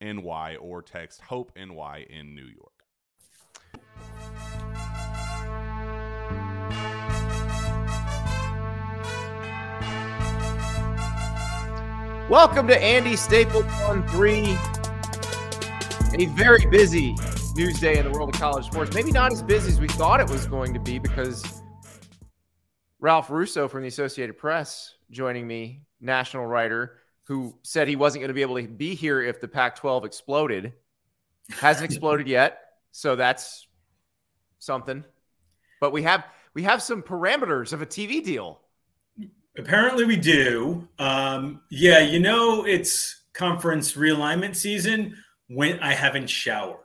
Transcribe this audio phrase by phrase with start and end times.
[0.00, 2.72] NY or text Hope NY in New York.
[12.30, 14.56] Welcome to Andy Staples on three.
[16.14, 17.16] A very busy
[17.56, 18.94] news day in the world of college sports.
[18.94, 21.62] Maybe not as busy as we thought it was going to be because
[23.00, 26.97] Ralph Russo from the Associated Press joining me, national writer,
[27.28, 30.06] who said he wasn't going to be able to be here if the Pac 12
[30.06, 30.72] exploded.
[31.50, 32.58] Hasn't exploded yet.
[32.90, 33.68] So that's
[34.58, 35.04] something.
[35.78, 36.24] But we have
[36.54, 38.60] we have some parameters of a TV deal.
[39.58, 40.88] Apparently we do.
[40.98, 45.14] Um, yeah, you know it's conference realignment season
[45.48, 46.80] when I haven't showered.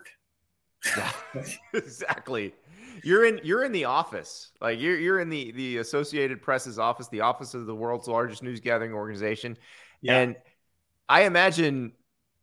[1.74, 2.54] Exactly.
[3.04, 4.52] You're in you're in the office.
[4.62, 8.44] Like you're you're in the the Associated Press's office, the office of the world's largest
[8.44, 9.58] news gathering organization.
[10.04, 10.20] Yeah.
[10.20, 10.36] And
[11.10, 11.94] I imagine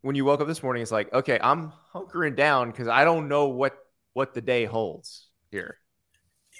[0.00, 3.28] when you woke up this morning, it's like, okay, I'm hunkering down because I don't
[3.28, 3.76] know what
[4.14, 5.76] what the day holds here.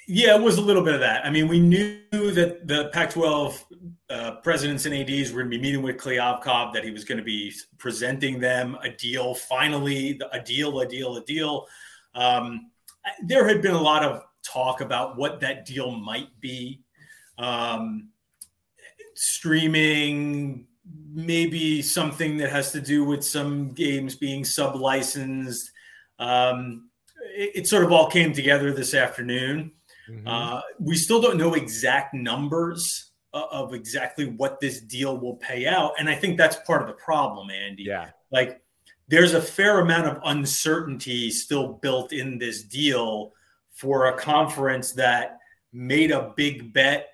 [0.07, 1.25] Yeah, it was a little bit of that.
[1.25, 3.65] I mean, we knew that the Pac-12
[4.09, 7.19] uh, presidents and ads were going to be meeting with Kliavkoff, that he was going
[7.19, 9.35] to be presenting them a deal.
[9.35, 11.67] Finally, a deal, a deal, a deal.
[12.15, 12.71] Um,
[13.25, 16.83] there had been a lot of talk about what that deal might be.
[17.39, 18.11] Um,
[19.15, 20.67] streaming,
[21.13, 25.71] maybe something that has to do with some games being sub licensed.
[26.19, 26.91] Um,
[27.35, 29.73] it, it, sort of all came together this afternoon.
[30.09, 30.27] Mm-hmm.
[30.27, 35.67] Uh, we still don't know exact numbers uh, of exactly what this deal will pay
[35.67, 35.93] out.
[35.99, 37.85] And I think that's part of the problem, Andy.
[37.85, 38.11] Yeah.
[38.31, 38.61] Like
[39.09, 43.33] there's a fair amount of uncertainty still built in this deal
[43.73, 45.39] for a conference that
[45.73, 47.09] made a big bet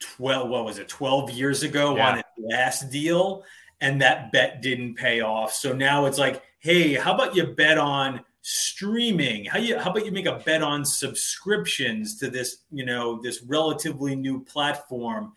[0.00, 2.10] 12 what was it 12 years ago yeah.
[2.10, 3.44] on last deal
[3.80, 5.52] and that bet didn't pay off.
[5.52, 9.44] So now it's like hey how about you bet on streaming?
[9.44, 13.42] How you how about you make a bet on subscriptions to this you know this
[13.42, 15.32] relatively new platform?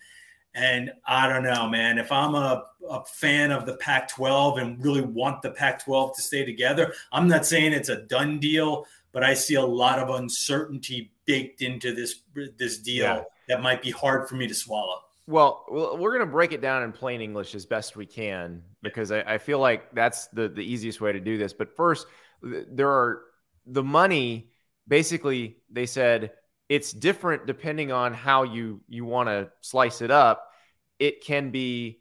[0.56, 4.84] And i don't know man if i'm a, a fan of the pac 12 and
[4.84, 8.88] really want the pac 12 to stay together i'm not saying it's a done deal
[9.12, 12.22] but i see a lot of uncertainty baked into this
[12.58, 13.24] this deal yeah.
[13.48, 15.02] that might be hard for me to swallow.
[15.30, 19.12] Well, we're going to break it down in plain English as best we can because
[19.12, 21.52] I, I, feel like that's the, the easiest way to do this.
[21.52, 22.08] But first,
[22.42, 23.24] there are
[23.66, 24.52] the money.
[24.88, 26.32] Basically, they said
[26.70, 30.50] it's different depending on how you you want to slice it up.
[30.98, 32.00] It can be,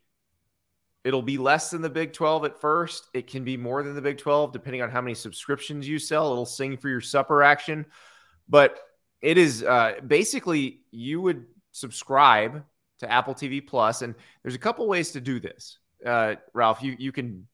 [1.05, 3.08] it'll be less than the Big Twelve at first.
[3.12, 6.31] It can be more than the Big Twelve depending on how many subscriptions you sell.
[6.31, 7.87] It'll sing for your supper action,
[8.49, 8.79] but
[9.20, 12.62] it is uh, basically you would subscribe
[13.00, 15.78] to Apple TV Plus, and there's a couple ways to do this.
[16.04, 17.46] uh, Ralph, you you can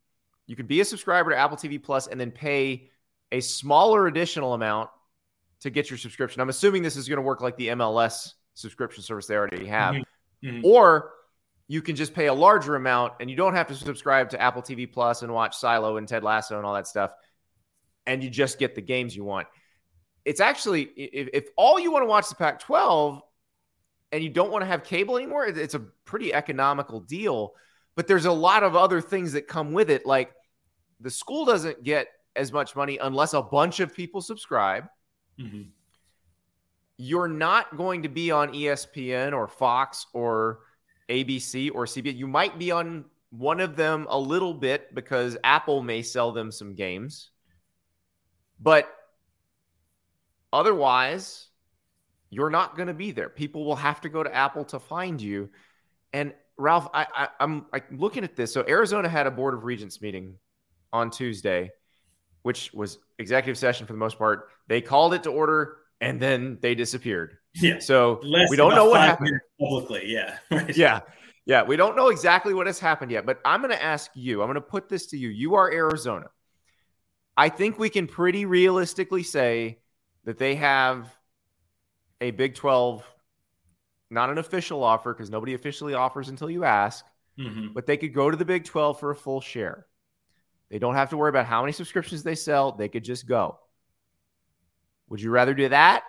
[0.46, 2.90] you can be a subscriber to Apple TV Plus and then pay
[3.30, 4.90] a smaller additional amount
[5.60, 6.40] to get your subscription.
[6.40, 9.94] I'm assuming this is going to work like the MLS subscription service they already have,
[9.94, 10.48] mm-hmm.
[10.48, 10.66] Mm-hmm.
[10.66, 11.12] or
[11.68, 14.60] you can just pay a larger amount and you don't have to subscribe to Apple
[14.60, 17.12] TV Plus and watch Silo and Ted Lasso and all that stuff,
[18.06, 19.46] and you just get the games you want.
[20.24, 23.20] It's actually if, if all you want to watch the Pac-12
[24.12, 27.55] and you don't want to have cable anymore, it's a pretty economical deal.
[27.97, 30.32] But there's a lot of other things that come with it, like
[31.00, 34.87] the school doesn't get as much money unless a bunch of people subscribe.
[35.38, 35.62] Mm-hmm.
[36.97, 40.61] You're not going to be on ESPN or Fox or
[41.09, 42.17] ABC or CBS.
[42.17, 46.53] You might be on one of them a little bit because Apple may sell them
[46.53, 47.31] some games.
[48.61, 48.88] But
[50.53, 51.49] otherwise,
[52.32, 53.29] you're not going to be there.
[53.29, 55.50] People will have to go to Apple to find you.
[56.14, 58.50] And Ralph, I, I, I'm, I'm looking at this.
[58.50, 60.37] So Arizona had a board of regents meeting
[60.94, 61.73] on Tuesday,
[62.40, 64.49] which was executive session for the most part.
[64.67, 67.37] They called it to order and then they disappeared.
[67.55, 67.81] Yeah.
[67.81, 70.05] So Less we don't know what happened publicly.
[70.06, 70.38] Yeah.
[70.50, 70.75] Right.
[70.75, 71.00] Yeah.
[71.44, 71.64] Yeah.
[71.64, 74.46] We don't know exactly what has happened yet, but I'm going to ask you, I'm
[74.46, 75.28] going to put this to you.
[75.28, 76.28] You are Arizona.
[77.37, 79.81] I think we can pretty realistically say
[80.25, 81.14] that they have
[82.22, 83.04] a Big 12,
[84.10, 87.04] not an official offer because nobody officially offers until you ask,
[87.38, 87.72] mm-hmm.
[87.74, 89.86] but they could go to the Big 12 for a full share.
[90.70, 92.72] They don't have to worry about how many subscriptions they sell.
[92.72, 93.58] They could just go.
[95.10, 96.04] Would you rather do that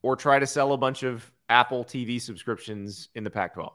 [0.00, 3.72] or try to sell a bunch of Apple TV subscriptions in the Pac 12?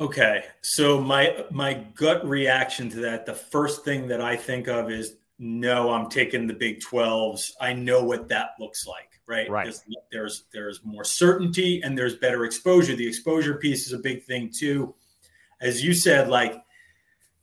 [0.00, 0.44] Okay.
[0.62, 5.16] So my my gut reaction to that, the first thing that I think of is
[5.42, 7.50] no, I'm taking the Big 12s.
[7.60, 9.50] I know what that looks like, right?
[9.50, 9.64] Right.
[9.64, 12.94] There's, there's there's more certainty and there's better exposure.
[12.94, 14.94] The exposure piece is a big thing too.
[15.60, 16.62] As you said, like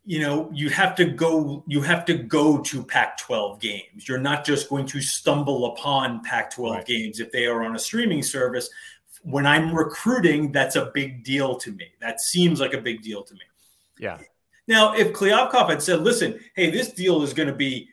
[0.06, 4.18] you know you have to go you have to go to pac 12 games you're
[4.18, 6.86] not just going to stumble upon pac 12 right.
[6.86, 8.70] games if they are on a streaming service
[9.24, 13.22] when i'm recruiting that's a big deal to me that seems like a big deal
[13.24, 13.42] to me
[14.00, 14.18] yeah
[14.70, 17.90] now if Kliavkoff had said listen hey this deal is going to be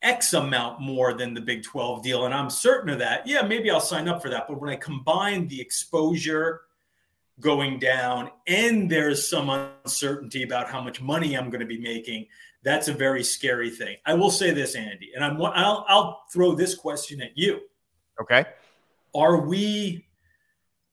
[0.00, 3.70] x amount more than the big 12 deal and i'm certain of that yeah maybe
[3.70, 6.62] i'll sign up for that but when i combine the exposure
[7.40, 12.26] going down and there's some uncertainty about how much money I'm going to be making,
[12.62, 13.96] that's a very scary thing.
[14.06, 17.60] I will say this, Andy, and I'm I'll, I'll throw this question at you.
[18.20, 18.46] Okay.
[19.14, 20.06] Are we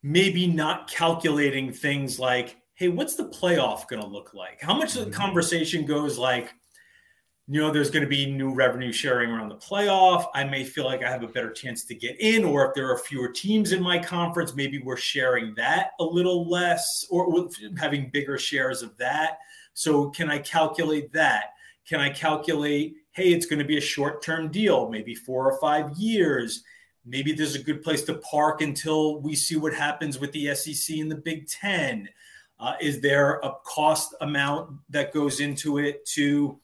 [0.01, 4.61] maybe not calculating things like, hey, what's the playoff going to look like?
[4.61, 5.21] How much of the mm-hmm.
[5.21, 6.53] conversation goes like,
[7.51, 10.27] you know there's going to be new revenue sharing around the playoff.
[10.35, 12.91] I may feel like i have a better chance to get in or if there
[12.91, 18.11] are fewer teams in my conference maybe we're sharing that a little less or having
[18.11, 19.39] bigger shares of that.
[19.73, 21.53] So can i calculate that?
[21.87, 25.59] Can i calculate hey it's going to be a short term deal maybe 4 or
[25.59, 26.63] 5 years.
[27.03, 30.97] Maybe there's a good place to park until we see what happens with the SEC
[30.97, 32.09] and the Big 10
[32.59, 36.59] uh, is there a cost amount that goes into it to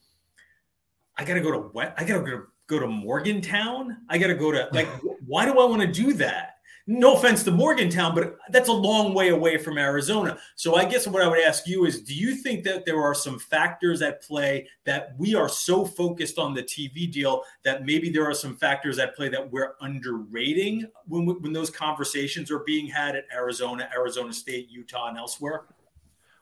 [1.16, 1.94] I got to go to what?
[1.96, 3.96] I got to go to go to Morgantown.
[4.08, 4.88] I got to go to like.
[5.26, 6.52] why do I want to do that?
[6.88, 10.38] No offense to Morgantown, but that's a long way away from Arizona.
[10.54, 13.12] So I guess what I would ask you is, do you think that there are
[13.12, 18.08] some factors at play that we are so focused on the TV deal that maybe
[18.08, 22.86] there are some factors at play that we're underrating when when those conversations are being
[22.86, 25.64] had at Arizona, Arizona State, Utah, and elsewhere?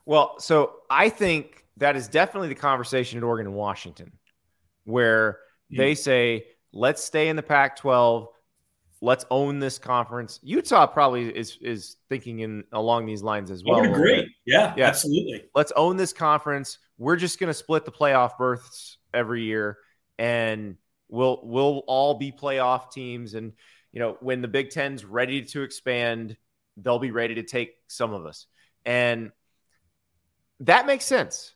[0.07, 4.13] Well, so I think that is definitely the conversation at Oregon and Washington
[4.85, 5.39] where
[5.73, 5.79] mm.
[5.79, 8.29] they say, let's stay in the Pac 12.
[9.01, 10.41] Let's own this conference.
[10.43, 13.87] Utah probably is is thinking in along these lines as well.
[13.93, 15.45] Great, Yeah, yeah, absolutely.
[15.55, 16.79] Let's own this conference.
[16.97, 19.77] We're just going to split the playoff berths every year,
[20.19, 20.77] and
[21.09, 23.35] we'll we'll all be playoff teams.
[23.35, 23.53] And
[23.93, 26.39] you know, when the Big Ten's ready to expand,
[26.79, 28.47] they'll be ready to take some of us,
[28.87, 29.33] and
[30.61, 31.55] that makes sense.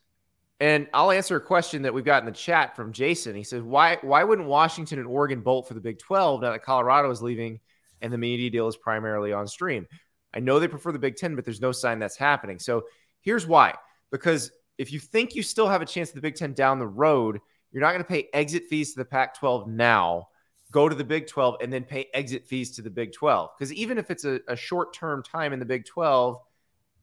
[0.59, 3.35] And I'll answer a question that we've got in the chat from Jason.
[3.35, 6.63] He says, "Why why wouldn't Washington and Oregon bolt for the Big 12 now that
[6.63, 7.61] Colorado is leaving
[8.01, 9.87] and the media deal is primarily on stream?"
[10.33, 12.59] I know they prefer the Big 10, but there's no sign that's happening.
[12.59, 12.83] So
[13.21, 13.75] here's why:
[14.11, 16.87] because if you think you still have a chance at the Big 10 down the
[16.87, 17.39] road,
[17.71, 20.29] you're not going to pay exit fees to the Pac-12 now.
[20.71, 23.49] Go to the Big 12 and then pay exit fees to the Big 12.
[23.57, 26.39] Because even if it's a, a short-term time in the Big 12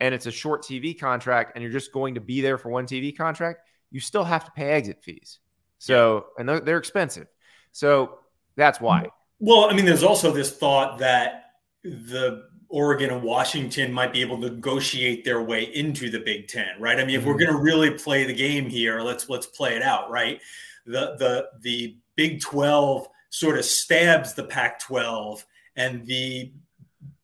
[0.00, 2.86] and it's a short TV contract and you're just going to be there for one
[2.86, 3.60] TV contract,
[3.90, 5.40] you still have to pay exit fees.
[5.78, 7.28] So, and they're, they're expensive.
[7.72, 8.18] So
[8.56, 9.08] that's why.
[9.38, 11.50] Well, I mean, there's also this thought that
[11.82, 16.68] the Oregon and Washington might be able to negotiate their way into the Big Ten,
[16.80, 16.98] right?
[16.98, 17.44] I mean, if we're mm-hmm.
[17.44, 20.40] going to really play the game here, let's let's play it out, right?
[20.86, 25.44] The the the Big Twelve sort of stabs the Pac twelve,
[25.76, 26.52] and the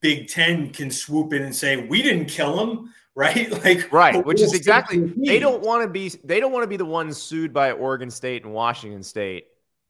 [0.02, 4.40] Big Ten can swoop in and say, "We didn't kill him." Right, like right, which
[4.40, 7.52] is exactly they don't want to be they don't want to be the ones sued
[7.52, 9.48] by Oregon State and Washington State,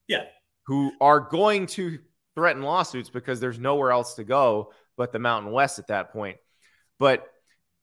[0.09, 0.25] yeah,
[0.67, 2.01] who are going to
[2.35, 6.37] threaten lawsuits because there's nowhere else to go but the Mountain West at that point.
[6.99, 7.27] But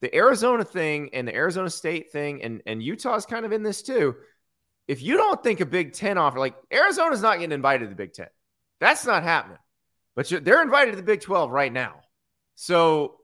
[0.01, 3.81] the Arizona thing and the Arizona State thing and and Utah's kind of in this
[3.81, 4.15] too.
[4.87, 7.95] If you don't think a Big Ten offer, like Arizona's not getting invited to the
[7.95, 8.27] Big Ten,
[8.79, 9.57] that's not happening.
[10.15, 12.01] But they're invited to the Big Twelve right now.
[12.61, 13.15] So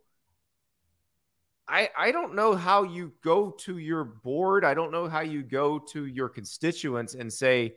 [1.67, 4.63] I I don't know how you go to your board.
[4.63, 7.75] I don't know how you go to your constituents and say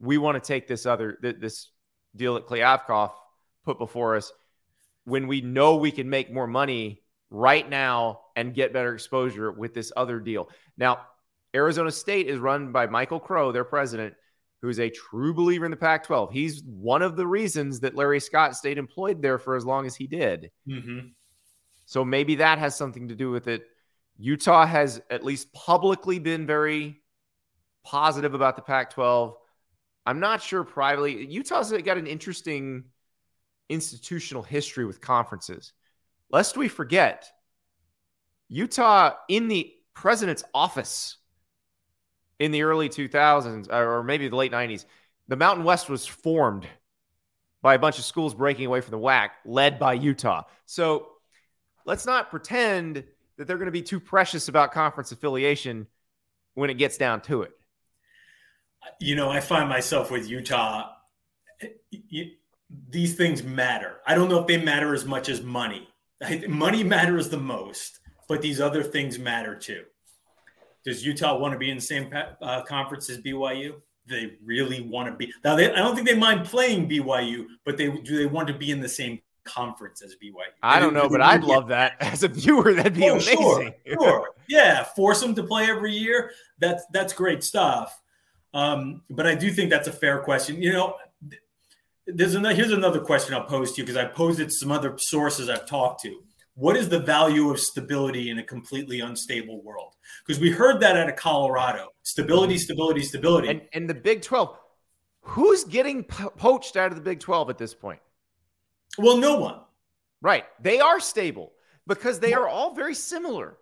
[0.00, 1.70] we want to take this other this
[2.16, 3.12] deal that Kliavkoff
[3.66, 4.32] put before us
[5.04, 9.74] when we know we can make more money right now and get better exposure with
[9.74, 10.48] this other deal.
[10.78, 11.00] Now,
[11.54, 14.14] Arizona State is run by Michael Crow, their president,
[14.60, 16.32] who's a true believer in the Pac 12.
[16.32, 19.94] He's one of the reasons that Larry Scott stayed employed there for as long as
[19.94, 20.50] he did.
[20.68, 21.08] Mm-hmm.
[21.86, 23.64] So maybe that has something to do with it.
[24.18, 27.00] Utah has at least publicly been very
[27.84, 29.36] positive about the Pac 12.
[30.04, 31.24] I'm not sure privately.
[31.26, 32.84] Utah's got an interesting
[33.68, 35.72] institutional history with conferences.
[36.30, 37.30] Lest we forget,
[38.48, 41.18] Utah in the president's office
[42.38, 44.84] in the early 2000s uh, or maybe the late 90s,
[45.28, 46.66] the Mountain West was formed
[47.62, 50.44] by a bunch of schools breaking away from the WAC, led by Utah.
[50.66, 51.08] So
[51.84, 53.04] let's not pretend
[53.36, 55.86] that they're going to be too precious about conference affiliation
[56.54, 57.52] when it gets down to it.
[59.00, 60.92] You know, I find myself with Utah
[62.88, 63.96] these things matter.
[64.06, 65.88] I don't know if they matter as much as money.
[66.48, 69.84] Money matters the most, but these other things matter too.
[70.88, 73.74] Does Utah want to be in the same uh, conference as BYU?
[74.06, 75.30] They really want to be.
[75.44, 78.54] Now, they, I don't think they mind playing BYU, but they do they want to
[78.54, 80.32] be in the same conference as BYU?
[80.62, 82.72] I don't know, but I'd love that as a viewer.
[82.72, 83.36] That'd be oh, amazing.
[83.36, 86.30] Sure, sure, yeah, force them to play every year.
[86.58, 88.00] That's that's great stuff.
[88.54, 90.62] Um, but I do think that's a fair question.
[90.62, 90.96] You know,
[92.06, 94.72] there's another here's another question I'll pose to you because I posed it to some
[94.72, 96.22] other sources I've talked to.
[96.58, 99.94] What is the value of stability in a completely unstable world?
[100.26, 101.90] Because we heard that out of Colorado.
[102.02, 103.48] Stability, stability, stability.
[103.48, 104.58] And, and the Big 12,
[105.20, 108.00] who's getting po- poached out of the Big 12 at this point?
[108.98, 109.60] Well, no one.
[110.20, 110.46] Right.
[110.60, 111.52] They are stable
[111.86, 113.58] because they are all very similar.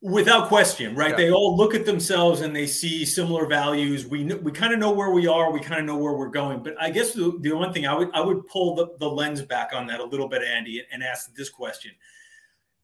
[0.00, 1.10] Without question, right?
[1.10, 1.16] Yeah.
[1.16, 4.06] They all look at themselves and they see similar values.
[4.06, 5.50] We we kind of know where we are.
[5.50, 6.62] We kind of know where we're going.
[6.62, 9.42] But I guess the, the one thing I would I would pull the, the lens
[9.42, 11.92] back on that a little bit, Andy, and ask this question: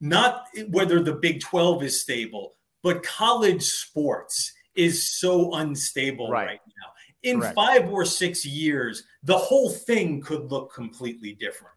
[0.03, 6.61] not whether the Big Twelve is stable, but college sports is so unstable right, right
[6.67, 6.89] now.
[7.23, 11.77] In five or six years, the whole thing could look completely different.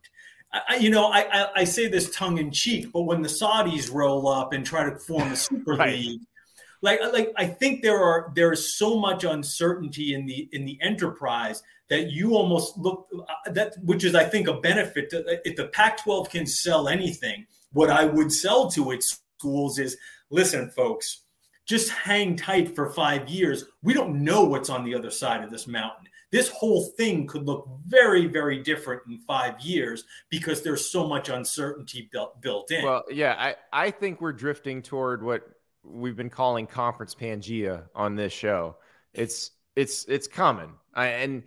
[0.68, 4.28] I, you know, I, I, say this tongue in cheek, but when the Saudis roll
[4.28, 5.94] up and try to form a super right.
[5.94, 6.22] league,
[6.82, 10.80] like like I think there are there is so much uncertainty in the in the
[10.82, 15.56] enterprise that you almost look uh, that which is I think a benefit to, if
[15.56, 17.46] the Pac-12 can sell anything.
[17.76, 19.98] What I would sell to its schools is
[20.30, 21.22] listen, folks,
[21.66, 23.66] just hang tight for five years.
[23.84, 27.46] We don't know what's on the other side of this mountain this whole thing could
[27.46, 32.84] look very, very different in five years because there's so much uncertainty built built in.
[32.84, 35.44] Well, yeah, I, I think we're drifting toward what
[35.82, 38.76] we've been calling conference Pangea on this show.
[39.14, 40.74] It's it's it's coming.
[40.94, 41.44] I, and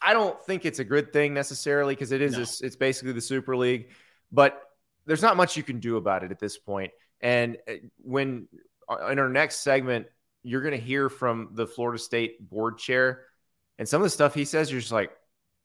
[0.00, 2.40] I don't think it's a good thing necessarily because it is no.
[2.40, 3.88] a, it's basically the Super League,
[4.30, 4.62] but
[5.06, 6.92] there's not much you can do about it at this point.
[7.20, 8.48] And uh, when
[8.88, 10.06] uh, in our next segment,
[10.42, 13.24] you're going to hear from the Florida State board chair
[13.80, 15.10] and some of the stuff he says, you're just like,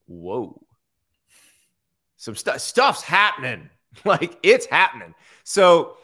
[0.08, 0.66] whoa.
[2.16, 3.70] Some stuff stuff's happening.
[4.06, 5.14] like it's happening.
[5.44, 5.98] So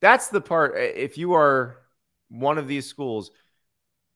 [0.00, 0.74] that's the part.
[0.76, 1.78] If you are
[2.28, 3.30] one of these schools,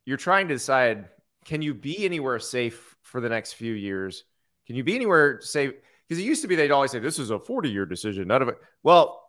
[0.04, 1.08] you're trying to decide
[1.44, 4.25] can you be anywhere safe for the next few years?
[4.66, 5.75] Can you be anywhere safe?
[6.08, 8.28] Because it used to be they'd always say this is a 40 year decision.
[8.28, 8.58] None of it.
[8.82, 9.22] Well,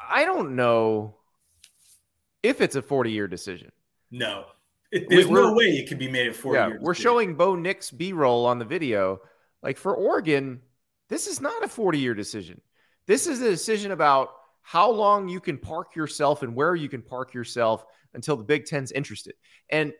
[0.00, 1.16] I don't know
[2.42, 3.70] if it's a 40 year decision.
[4.10, 4.46] No.
[4.90, 6.80] It, there's no way it could be made at four yeah, years.
[6.80, 9.20] We're showing Bo Nix B roll on the video.
[9.62, 10.62] Like for Oregon,
[11.08, 12.60] this is not a 40 year decision.
[13.06, 14.30] This is a decision about
[14.62, 17.84] how long you can park yourself and where you can park yourself
[18.14, 19.34] until the Big Ten's interested.
[19.68, 19.92] And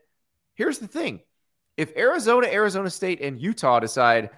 [0.54, 1.20] here's the thing
[1.76, 4.30] if Arizona, Arizona State, and Utah decide,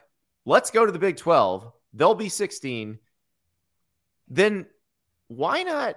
[0.44, 2.98] let's go to the Big 12, they'll be 16.
[4.28, 4.66] then
[5.28, 5.96] why not?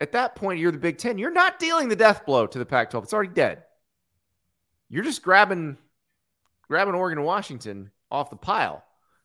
[0.00, 1.18] At that point, you're the Big Ten.
[1.18, 3.02] You're not dealing the death blow to the Pac-12.
[3.02, 3.64] It's already dead.
[4.88, 5.76] You're just grabbing,
[6.68, 8.84] grabbing Oregon and Washington off the pile.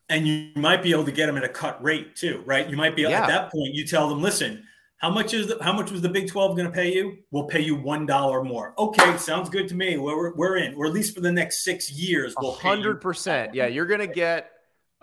[0.09, 2.67] And you might be able to get them at a cut rate too, right?
[2.67, 3.21] You might be yeah.
[3.21, 3.75] at that point.
[3.75, 4.63] You tell them, listen,
[4.97, 7.17] how much is the, how much was the Big Twelve going to pay you?
[7.29, 8.73] We'll pay you one dollar more.
[8.77, 9.97] Okay, sounds good to me.
[9.97, 12.33] We're, we're in, or at least for the next six years.
[12.39, 13.53] We'll hundred percent.
[13.53, 14.52] Yeah, you're going to get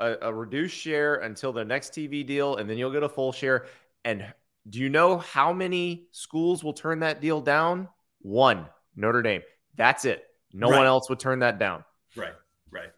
[0.00, 3.32] a, a reduced share until the next TV deal, and then you'll get a full
[3.32, 3.66] share.
[4.04, 4.24] And
[4.68, 7.88] do you know how many schools will turn that deal down?
[8.22, 8.66] One,
[8.96, 9.42] Notre Dame.
[9.76, 10.24] That's it.
[10.52, 10.78] No right.
[10.78, 11.84] one else would turn that down.
[12.16, 12.34] Right.
[12.70, 12.90] Right.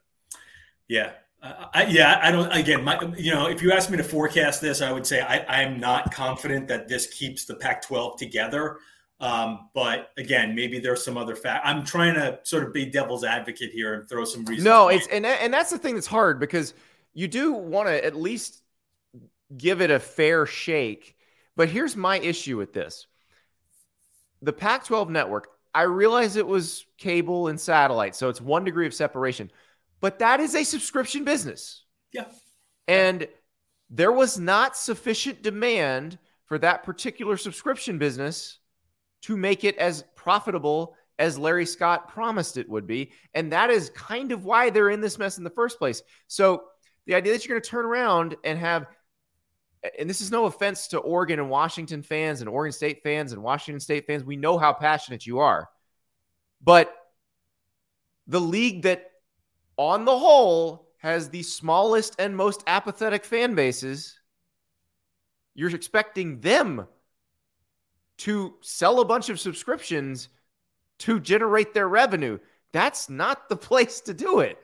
[0.88, 1.12] Yeah.
[1.42, 2.50] Uh, I, yeah, I don't.
[2.52, 5.62] Again, my, you know, if you ask me to forecast this, I would say I,
[5.62, 8.78] am not confident that this keeps the Pac-12 together.
[9.18, 11.64] Um, but again, maybe there's some other fact.
[11.64, 14.64] I'm trying to sort of be devil's advocate here and throw some reasons.
[14.64, 16.74] No, it's and and that's the thing that's hard because
[17.14, 18.62] you do want to at least
[19.56, 21.16] give it a fair shake.
[21.56, 23.06] But here's my issue with this:
[24.40, 25.48] the Pac-12 network.
[25.74, 29.50] I realize it was cable and satellite, so it's one degree of separation
[30.02, 31.84] but that is a subscription business.
[32.12, 32.26] Yeah.
[32.88, 33.28] And
[33.88, 38.58] there was not sufficient demand for that particular subscription business
[39.22, 43.12] to make it as profitable as Larry Scott promised it would be.
[43.32, 46.02] And that is kind of why they're in this mess in the first place.
[46.26, 46.64] So
[47.06, 48.86] the idea that you're going to turn around and have,
[49.98, 53.42] and this is no offense to Oregon and Washington fans and Oregon State fans and
[53.42, 55.68] Washington State fans, we know how passionate you are.
[56.62, 56.94] But
[58.26, 59.10] the league that
[59.76, 64.20] on the whole, has the smallest and most apathetic fan bases,
[65.52, 66.86] you're expecting them
[68.18, 70.28] to sell a bunch of subscriptions
[71.00, 72.38] to generate their revenue.
[72.70, 74.58] That's not the place to do it.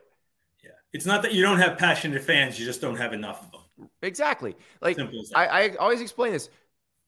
[0.92, 3.90] It's not that you don't have passionate fans, you just don't have enough of them.
[4.02, 4.56] Exactly.
[4.80, 4.98] Like
[5.34, 6.48] I, I always explain this.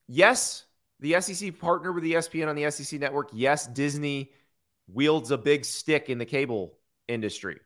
[0.06, 0.64] Yes,
[1.00, 3.30] the SEC partnered with the ESPN on the SEC network.
[3.32, 4.32] Yes, Disney
[4.88, 6.74] wields a big stick in the cable
[7.08, 7.58] industry.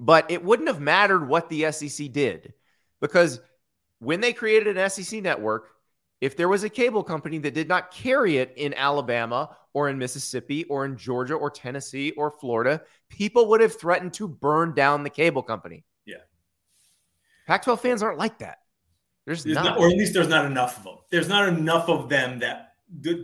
[0.00, 2.54] But it wouldn't have mattered what the SEC did
[3.00, 3.40] because
[4.00, 5.68] when they created an SEC network,
[6.20, 9.98] if there was a cable company that did not carry it in Alabama or in
[9.98, 15.02] Mississippi or in Georgia or Tennessee or Florida, people would have threatened to burn down
[15.02, 15.84] the cable company.
[16.06, 16.16] Yeah.
[17.46, 18.58] Pac 12 fans aren't like that.
[19.24, 19.64] There's, there's not.
[19.64, 19.78] not.
[19.78, 20.96] Or at least there's not enough of them.
[21.10, 22.72] There's not enough of them that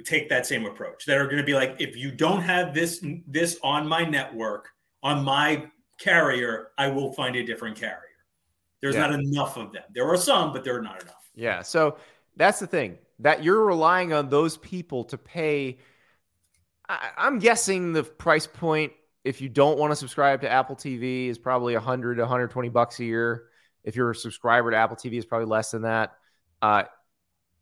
[0.05, 3.05] take that same approach that are going to be like, if you don't have this
[3.27, 4.69] this on my network,
[5.03, 5.67] on my
[5.99, 8.03] carrier, I will find a different carrier.
[8.81, 9.09] There's yeah.
[9.09, 9.83] not enough of them.
[9.93, 11.29] There are some, but there are not enough.
[11.35, 11.63] Yeah.
[11.63, 11.99] So
[12.37, 15.79] that's the thing that you're relying on those people to pay.
[16.88, 18.92] I, I'm guessing the price point,
[19.24, 23.05] if you don't want to subscribe to Apple TV, is probably 100 120 bucks a
[23.05, 23.44] year.
[23.85, 26.12] If you're a subscriber to Apple TV, is probably less than that.
[26.61, 26.85] Uh,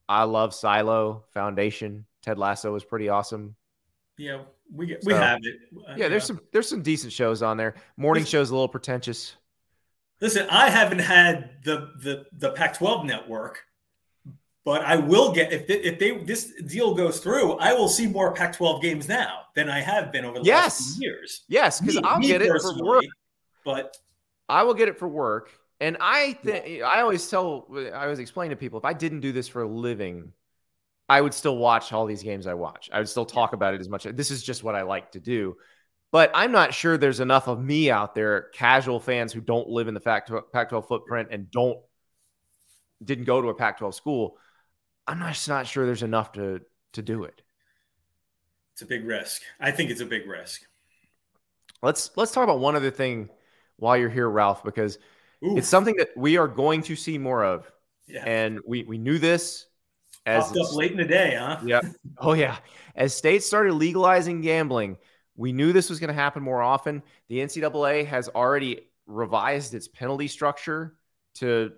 [0.09, 2.07] I love Silo Foundation.
[2.23, 3.57] Ted Lasso is pretty awesome.
[4.19, 5.57] Yeah, we get, we so, have it.
[5.89, 7.75] Uh, yeah, there's some there's some decent shows on there.
[7.97, 9.37] Morning show's a little pretentious.
[10.21, 13.63] Listen, I haven't had the the the Pac-12 network,
[14.67, 18.09] but I will get if they, if they this deal goes through, I will see
[18.09, 20.81] more Pac-12 games now than I have been over the yes.
[20.81, 21.45] last few years.
[21.49, 23.05] Yes, because I'll get it for work,
[23.65, 23.97] but
[24.49, 25.53] I will get it for work.
[25.81, 26.87] And I think yeah.
[26.89, 29.69] I always tell I always explain to people if I didn't do this for a
[29.69, 30.33] living,
[31.09, 32.91] I would still watch all these games I watch.
[32.93, 34.03] I would still talk about it as much.
[34.03, 35.57] This is just what I like to do.
[36.11, 39.87] But I'm not sure there's enough of me out there, casual fans who don't live
[39.87, 41.79] in the Pac-12 footprint and don't
[43.05, 44.39] didn't go to a Pac-12 school.
[45.07, 46.61] I'm not just not sure there's enough to
[46.95, 47.43] to do it.
[48.73, 49.43] It's a big risk.
[49.61, 50.63] I think it's a big risk.
[51.83, 53.31] Let's let's talk about one other thing
[53.77, 54.99] while you're here, Ralph, because
[55.41, 57.71] it's something that we are going to see more of.
[58.07, 58.25] Yeah.
[58.27, 59.67] And we we knew this
[60.27, 61.59] as Popped up late in the day, huh?
[61.65, 61.85] Yep.
[62.19, 62.57] Oh yeah.
[62.95, 64.97] As states started legalizing gambling,
[65.37, 67.03] we knew this was going to happen more often.
[67.29, 70.97] The NCAA has already revised its penalty structure
[71.35, 71.73] to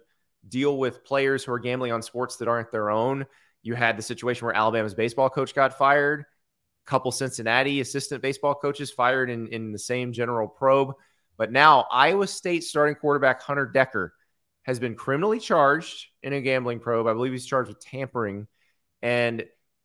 [0.49, 3.27] deal with players who are gambling on sports that aren't their own.
[3.63, 8.55] You had the situation where Alabama's baseball coach got fired, a couple Cincinnati assistant baseball
[8.55, 10.95] coaches fired in, in the same general probe.
[11.37, 14.13] But now Iowa State starting quarterback Hunter Decker
[14.63, 17.07] has been criminally charged in a gambling probe.
[17.07, 18.47] I believe he's charged with tampering.
[19.01, 19.45] And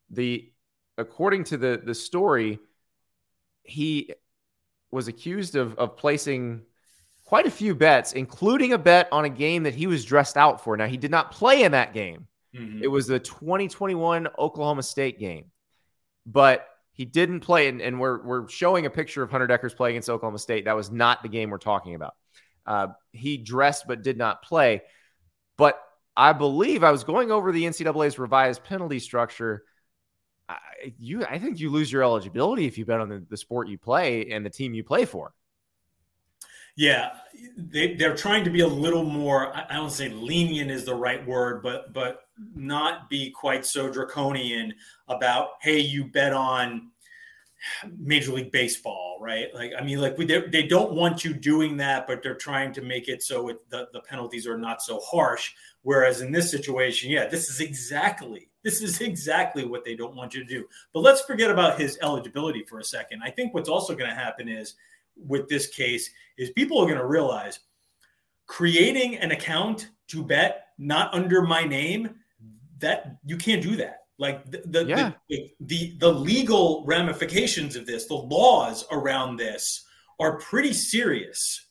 [0.09, 0.51] the
[0.97, 2.59] according to the the story,
[3.63, 4.13] he
[4.91, 6.63] was accused of of placing
[7.25, 10.63] quite a few bets, including a bet on a game that he was dressed out
[10.63, 10.75] for.
[10.77, 12.27] Now he did not play in that game.
[12.55, 12.83] Mm-hmm.
[12.83, 15.45] It was the 2021 Oklahoma State game.
[16.25, 19.89] But he didn't play, and, and we're, we're showing a picture of Hunter Dekkers' play
[19.89, 20.65] against Oklahoma State.
[20.65, 22.13] That was not the game we're talking about.
[22.65, 24.83] Uh, he dressed but did not play.
[25.57, 25.81] But
[26.15, 29.63] I believe I was going over the NCAA's revised penalty structure.
[30.47, 30.57] I,
[30.97, 33.77] you, I think you lose your eligibility if you bet on the, the sport you
[33.77, 35.33] play and the team you play for.
[36.75, 37.11] Yeah,
[37.55, 39.55] they, they're trying to be a little more.
[39.55, 42.21] I don't say lenient is the right word, but but
[42.55, 44.73] not be quite so draconian
[45.07, 46.89] about hey, you bet on
[47.97, 49.53] Major League Baseball, right?
[49.53, 52.81] Like, I mean, like we, they don't want you doing that, but they're trying to
[52.81, 55.51] make it so it, the the penalties are not so harsh.
[55.83, 60.33] Whereas in this situation, yeah, this is exactly this is exactly what they don't want
[60.33, 60.65] you to do.
[60.93, 63.21] But let's forget about his eligibility for a second.
[63.23, 64.75] I think what's also going to happen is
[65.15, 67.59] with this case is people are going to realize
[68.47, 72.15] creating an account to bet not under my name
[72.79, 73.99] that you can't do that.
[74.19, 75.11] Like the the, yeah.
[75.29, 79.85] the, the, the legal ramifications of this the laws around this
[80.19, 81.65] are pretty serious.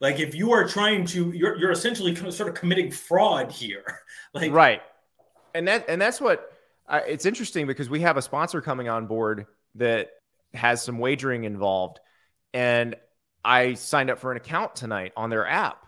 [0.00, 3.84] Like if you are trying to you're, you're essentially sort of committing fraud here.
[4.34, 4.82] Like right.
[5.54, 6.52] And that and that's what
[6.86, 10.10] uh, it's interesting because we have a sponsor coming on board that
[10.52, 12.00] has some wagering involved
[12.56, 12.96] and
[13.44, 15.84] I signed up for an account tonight on their app.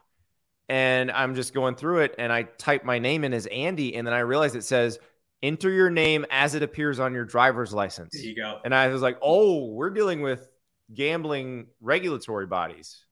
[0.68, 3.96] And I'm just going through it and I type my name in as Andy.
[3.96, 4.98] And then I realize it says,
[5.42, 8.10] enter your name as it appears on your driver's license.
[8.12, 8.58] There you go.
[8.62, 10.46] And I was like, oh, we're dealing with
[10.92, 13.02] gambling regulatory bodies.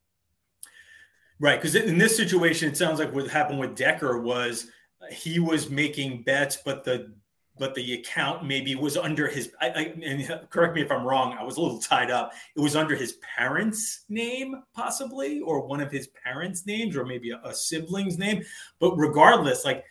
[1.41, 1.59] Right.
[1.59, 4.71] Because in this situation, it sounds like what happened with Decker was
[5.11, 7.15] he was making bets, but the
[7.59, 11.37] but the account maybe was under his I, I, and correct me if i'm wrong
[11.39, 12.33] i was a little tied up.
[12.55, 17.31] It was under his parents name possibly or one of his parents names or maybe
[17.31, 18.43] a, a sibling's name.
[18.79, 19.85] But regardless like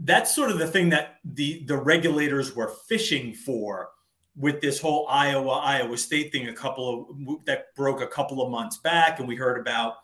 [0.00, 3.90] that's sort of the thing that the the regulators were fishing for
[4.36, 8.50] with this whole iowa iowa state thing a couple of that broke a couple of
[8.50, 9.94] months back and we heard about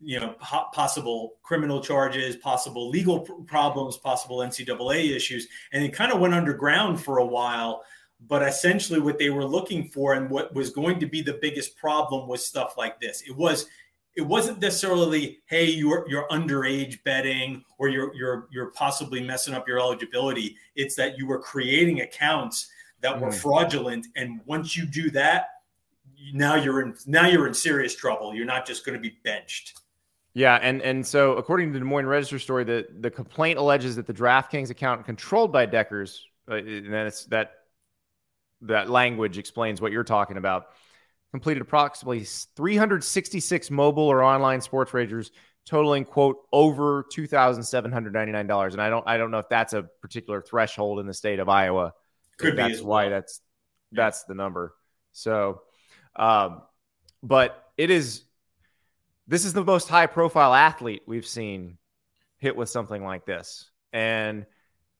[0.00, 0.34] you know
[0.72, 7.00] possible criminal charges possible legal problems possible ncaa issues and it kind of went underground
[7.00, 7.82] for a while.
[8.26, 11.76] But essentially what they were looking for and what was going to be the biggest
[11.76, 13.22] problem was stuff like this.
[13.22, 13.66] It was
[14.16, 19.68] it wasn't necessarily hey you're you're underage betting or you're you're you're possibly messing up
[19.68, 20.56] your eligibility.
[20.74, 22.68] It's that you were creating accounts
[23.02, 23.20] that mm.
[23.20, 24.08] were fraudulent.
[24.16, 25.46] And once you do that
[26.32, 28.34] now you're in now you're in serious trouble.
[28.34, 29.78] You're not just going to be benched
[30.38, 33.96] yeah, and and so according to the Des Moines Register story, the the complaint alleges
[33.96, 37.54] that the DraftKings account controlled by Dekkers, uh, and then it's that
[38.60, 40.66] that language explains what you're talking about.
[41.32, 42.22] Completed approximately
[42.54, 45.32] 366 mobile or online sports wagers,
[45.66, 48.74] totaling quote over two thousand seven hundred ninety nine dollars.
[48.74, 51.48] And I don't I don't know if that's a particular threshold in the state of
[51.48, 51.94] Iowa.
[52.38, 53.40] Could be that's why that's
[53.90, 54.72] that's the number.
[55.10, 55.62] So,
[56.14, 56.62] um,
[57.24, 58.22] but it is
[59.28, 61.78] this is the most high profile athlete we've seen
[62.38, 63.70] hit with something like this.
[63.92, 64.46] And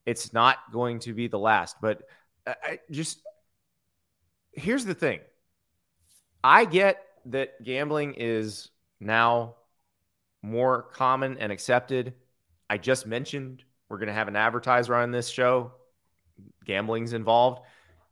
[0.06, 1.76] it's not going to be the last.
[1.80, 2.02] But
[2.46, 3.20] I just
[4.52, 5.20] here's the thing
[6.44, 8.68] I get that gambling is
[9.00, 9.56] now
[10.42, 12.14] more common and accepted.
[12.70, 15.72] I just mentioned we're going to have an advertiser on this show.
[16.64, 17.62] Gambling's involved.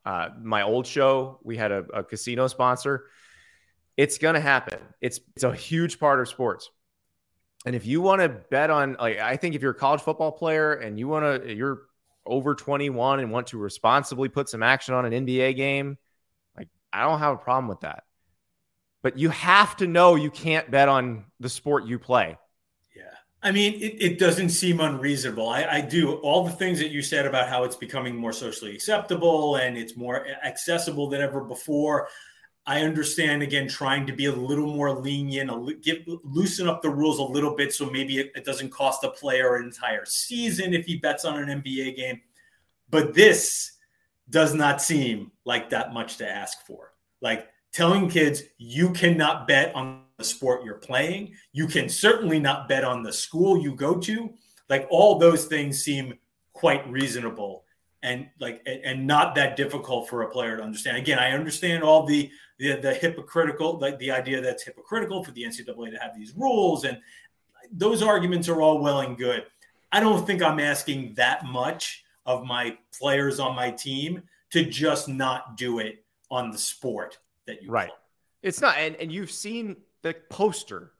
[0.04, 3.06] Uh, my old show, we had a, a casino sponsor.
[3.96, 4.78] It's going to happen.
[5.00, 6.70] It's it's a huge part of sports.
[7.64, 10.32] And if you want to bet on like I think if you're a college football
[10.32, 11.82] player and you want to you're
[12.24, 15.96] over 21 and want to responsibly put some action on an NBA game,
[16.56, 18.04] like I don't have a problem with that.
[19.02, 22.36] But you have to know you can't bet on the sport you play.
[22.94, 23.02] Yeah.
[23.42, 25.48] I mean, it, it doesn't seem unreasonable.
[25.48, 28.74] I, I do all the things that you said about how it's becoming more socially
[28.74, 32.08] acceptable and it's more accessible than ever before.
[32.66, 37.18] I understand again trying to be a little more lenient, give, loosen up the rules
[37.18, 40.84] a little bit so maybe it, it doesn't cost a player an entire season if
[40.84, 42.20] he bets on an NBA game.
[42.90, 43.72] But this
[44.30, 46.92] does not seem like that much to ask for.
[47.20, 52.68] Like telling kids you cannot bet on the sport you're playing, you can certainly not
[52.68, 54.32] bet on the school you go to.
[54.68, 56.14] Like all those things seem
[56.52, 57.64] quite reasonable
[58.02, 60.96] and like and not that difficult for a player to understand.
[60.96, 65.42] Again, I understand all the the, the hypocritical, like the idea that's hypocritical for the
[65.42, 66.98] NCAA to have these rules, and
[67.72, 69.44] those arguments are all well and good.
[69.92, 75.08] I don't think I'm asking that much of my players on my team to just
[75.08, 77.88] not do it on the sport that you right.
[77.88, 77.96] Play.
[78.42, 80.92] It's not, and, and you've seen the poster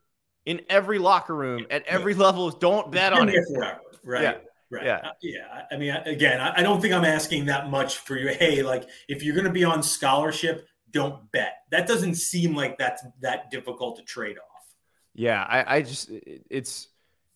[0.47, 2.21] in every locker room at every yeah.
[2.21, 2.51] level.
[2.51, 3.45] Don't bet on it.
[3.53, 4.23] Forever, right.
[4.23, 4.35] Yeah.
[4.69, 4.85] Right.
[4.85, 4.97] Yeah.
[4.97, 5.63] Uh, yeah.
[5.71, 8.29] I mean, again, I, I don't think I'm asking that much for you.
[8.29, 11.59] Hey, like if you're going to be on scholarship, don't bet.
[11.71, 14.63] That doesn't seem like that's that difficult to trade off.
[15.15, 16.89] Yeah, I, I just it's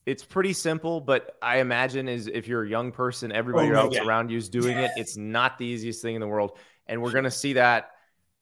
[0.06, 3.94] it's pretty simple, but I imagine is if you're a young person, everybody Oh, else
[3.94, 4.04] yeah.
[4.04, 4.90] around you is doing it.
[4.96, 7.90] It's not the easiest thing in the world, and we're gonna see that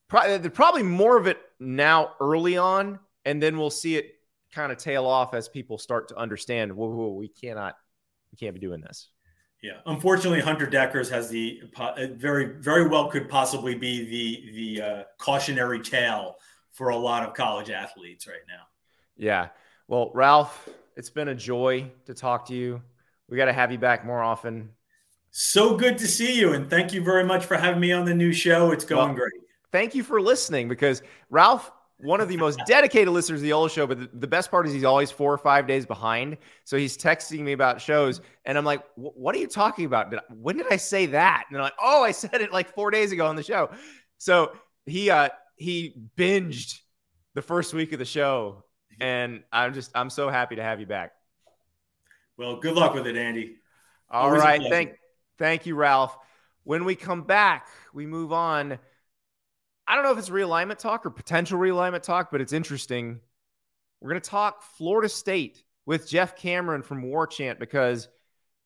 [0.08, 4.14] probably probably more of it now early on, and then we'll see it
[4.52, 6.72] kind of tail off as people start to understand.
[6.72, 7.76] Whoa, whoa, we cannot,
[8.32, 9.08] we can't be doing this.
[9.62, 11.62] Yeah, unfortunately, Hunter Dekkers has the
[12.16, 16.36] very, very well could possibly be the the uh, cautionary tale
[16.70, 18.62] for a lot of college athletes right now.
[19.16, 19.48] Yeah.
[19.88, 22.80] Well, Ralph, it's been a joy to talk to you.
[23.28, 24.70] We got to have you back more often.
[25.30, 28.14] So good to see you, and thank you very much for having me on the
[28.14, 28.70] new show.
[28.70, 29.32] It's going Well, great.
[29.72, 33.70] thank you for listening because Ralph, one of the most dedicated listeners of the old
[33.70, 36.36] show, but the, the best part is he's always four or five days behind.
[36.64, 40.10] So he's texting me about shows, and I'm like, "What are you talking about?
[40.10, 42.72] Did I, when did I say that?" And I'm like, "Oh, I said it like
[42.74, 43.70] four days ago on the show."
[44.18, 44.52] So
[44.86, 46.78] he uh he binged
[47.34, 48.64] the first week of the show,
[49.00, 51.12] and I'm just I'm so happy to have you back.
[52.36, 53.56] Well, good luck with it, Andy.
[54.10, 54.94] All Always right, thank
[55.38, 56.16] thank you, Ralph.
[56.62, 58.78] When we come back, we move on.
[59.88, 63.20] I don't know if it's realignment talk or potential realignment talk, but it's interesting.
[64.02, 68.08] We're going to talk Florida State with Jeff Cameron from Warchant because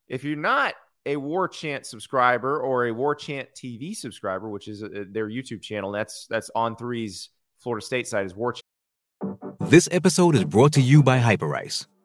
[0.09, 0.73] if you're not
[1.05, 6.27] a Warchant subscriber or a Warchant TV subscriber, which is uh, their YouTube channel, that's
[6.27, 9.69] that's on three's Florida State side is War Chant.
[9.71, 11.87] This episode is brought to you by Hyperice,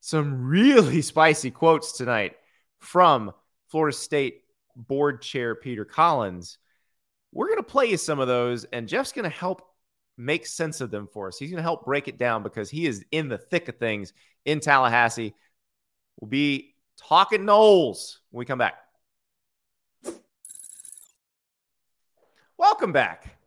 [0.00, 2.36] some really spicy quotes tonight
[2.78, 3.32] from
[3.68, 4.42] Florida State
[4.74, 6.58] board chair Peter Collins.
[7.32, 9.62] We're going to play you some of those, and Jeff's going to help
[10.16, 11.38] make sense of them for us.
[11.38, 14.12] He's going to help break it down because he is in the thick of things
[14.44, 15.34] in Tallahassee.
[16.18, 18.74] We'll be talking Noles when we come back.
[22.58, 23.38] Welcome back.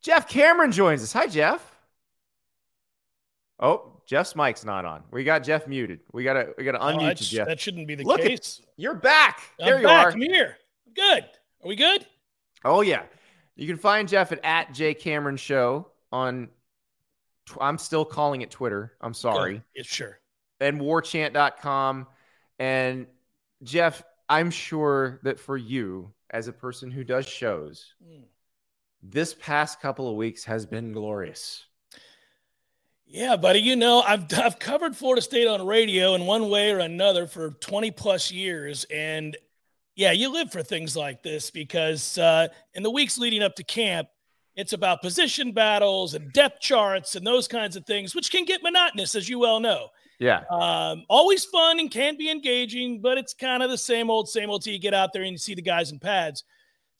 [0.00, 1.12] Jeff Cameron joins us.
[1.12, 1.76] Hi, Jeff.
[3.60, 5.02] Oh, Jeff's mic's not on.
[5.10, 6.00] We got Jeff muted.
[6.12, 7.46] We gotta we gotta Oh, unmute that, you, Jeff.
[7.46, 9.40] that shouldn't be the Look at- You're back.
[9.60, 10.06] I'm there you back.
[10.06, 10.10] are.
[10.12, 10.56] I'm here.
[10.86, 11.24] I'm good.
[11.62, 12.06] Are we good?
[12.64, 13.02] Oh yeah.
[13.54, 16.48] You can find Jeff at, at J Cameron Show on.
[17.60, 18.94] I'm still calling it Twitter.
[19.00, 19.54] I'm sorry.
[19.54, 19.62] Good.
[19.76, 20.20] Yeah, sure.
[20.60, 22.06] and warchant.com.
[22.58, 23.06] And
[23.62, 28.24] Jeff, I'm sure that for you, as a person who does shows, Mm.
[29.02, 31.64] this past couple of weeks has been glorious.
[33.10, 33.60] Yeah, buddy.
[33.60, 37.50] You know, I've I've covered Florida State on radio in one way or another for
[37.50, 39.36] 20 plus years, and
[39.96, 43.64] yeah, you live for things like this because uh, in the weeks leading up to
[43.64, 44.08] camp,
[44.54, 48.62] it's about position battles and depth charts and those kinds of things, which can get
[48.62, 49.88] monotonous, as you well know.
[50.20, 50.42] Yeah.
[50.50, 54.50] Um, always fun and can be engaging, but it's kind of the same old, same
[54.50, 56.44] old till you get out there and you see the guys in pads.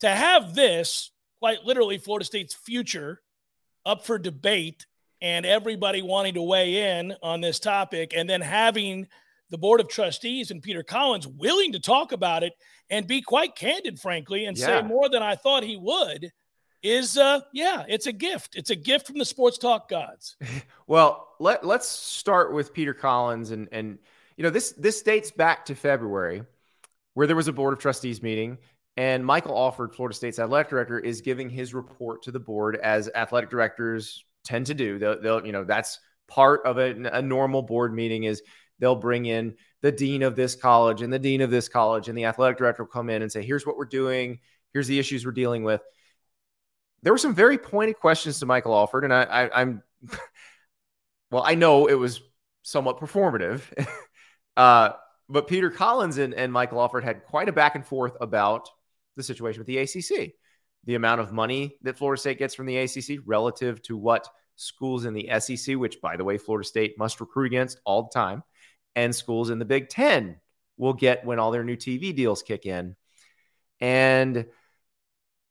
[0.01, 3.21] To have this, quite literally, Florida State's future
[3.85, 4.87] up for debate
[5.20, 9.07] and everybody wanting to weigh in on this topic, and then having
[9.50, 12.52] the Board of Trustees and Peter Collins willing to talk about it
[12.90, 14.81] and be quite candid, frankly, and Yeah.
[14.81, 16.31] say more than I thought he would
[16.83, 18.54] is, uh, yeah, it's a gift.
[18.57, 20.37] It's a gift from the sports talk gods.
[20.87, 23.98] Well, let let's start with Peter Collins and and
[24.38, 26.44] you know this this dates back to February
[27.12, 28.57] where there was a board of trustees meeting
[28.96, 33.11] and Michael Alford, Florida State's athletic director, is giving his report to the board as
[33.14, 34.98] athletic directors tend to do.
[34.98, 38.42] They'll, they'll you know that's part of a, a normal board meeting is
[38.78, 42.18] they'll bring in the dean of this college and the dean of this college and
[42.18, 44.40] the athletic director will come in and say here's what we're doing.
[44.72, 45.80] Here's the issues we're dealing with.
[47.02, 49.82] There were some very pointed questions to michael alford and I, I i'm
[51.30, 52.20] well, I know it was
[52.62, 53.62] somewhat performative,
[54.56, 54.90] uh,
[55.28, 58.68] but Peter Collins and, and Michael Alford had quite a back and forth about
[59.16, 60.32] the situation with the ACC,
[60.85, 65.05] the amount of money that Florida State gets from the ACC relative to what schools
[65.05, 68.43] in the SEC, which by the way, Florida State must recruit against all the time,
[68.97, 70.37] and schools in the Big Ten
[70.77, 72.97] will get when all their new TV deals kick in.
[73.81, 74.47] And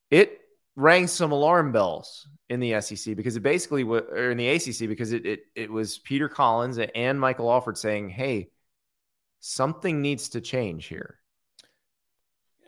[0.10, 0.40] it
[0.76, 4.88] rang some alarm bells in the SEC because it basically was, or in the ACC
[4.88, 8.52] because it, it it was Peter Collins and Michael Alford saying, "Hey,
[9.40, 11.20] something needs to change here."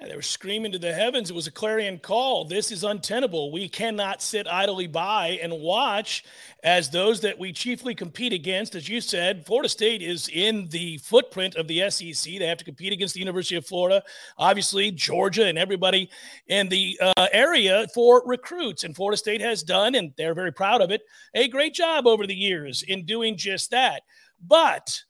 [0.01, 1.29] They were screaming to the heavens.
[1.29, 2.45] It was a clarion call.
[2.45, 3.51] This is untenable.
[3.51, 6.23] We cannot sit idly by and watch
[6.63, 10.99] as those that we chiefly compete against, as you said, Florida State is in the
[10.99, 12.39] footprint of the SEC.
[12.39, 14.01] They have to compete against the University of Florida,
[14.37, 16.09] obviously, Georgia, and everybody
[16.47, 18.85] in the uh, area for recruits.
[18.85, 21.01] And Florida State has done, and they're very proud of it,
[21.33, 24.03] a great job over the years in doing just that.
[24.47, 25.03] But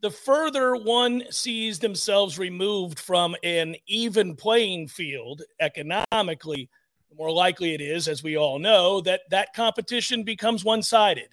[0.00, 6.68] the further one sees themselves removed from an even playing field economically,
[7.10, 11.28] the more likely it is, as we all know, that that competition becomes one sided.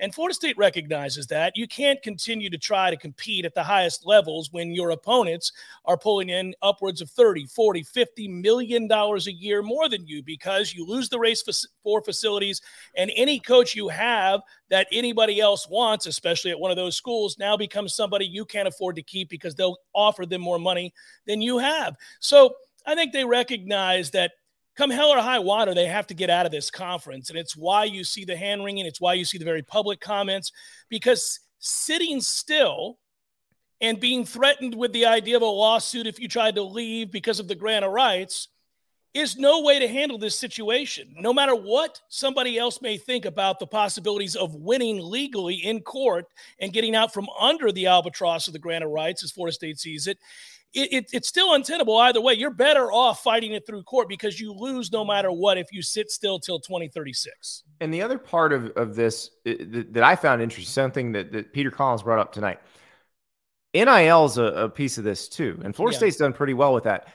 [0.00, 1.56] And Florida State recognizes that.
[1.56, 5.52] You can't continue to try to compete at the highest levels when your opponents
[5.84, 10.22] are pulling in upwards of 30, 40, 50 million dollars a year more than you
[10.22, 11.44] because you lose the race
[11.82, 12.62] for facilities
[12.96, 17.38] and any coach you have that anybody else wants, especially at one of those schools,
[17.38, 20.94] now becomes somebody you can't afford to keep because they'll offer them more money
[21.26, 21.94] than you have.
[22.20, 22.54] So,
[22.86, 24.32] I think they recognize that
[24.76, 27.30] come hell or high water, they have to get out of this conference.
[27.30, 28.86] And it's why you see the hand wringing.
[28.86, 30.52] It's why you see the very public comments,
[30.88, 32.98] because sitting still
[33.80, 37.40] and being threatened with the idea of a lawsuit if you tried to leave because
[37.40, 38.48] of the grant of rights
[39.12, 41.14] is no way to handle this situation.
[41.18, 46.26] No matter what somebody else may think about the possibilities of winning legally in court
[46.60, 49.78] and getting out from under the albatross of the grant of rights, as Florida State
[49.80, 50.18] sees it,
[50.72, 52.34] it, it, it's still untenable either way.
[52.34, 55.82] You're better off fighting it through court because you lose no matter what if you
[55.82, 57.64] sit still till 2036.
[57.80, 59.54] And the other part of, of this uh,
[59.90, 62.60] that I found interesting, something that, that Peter Collins brought up tonight,
[63.74, 65.60] NIL is a, a piece of this too.
[65.64, 65.98] And Florida yeah.
[65.98, 67.08] State's done pretty well with that.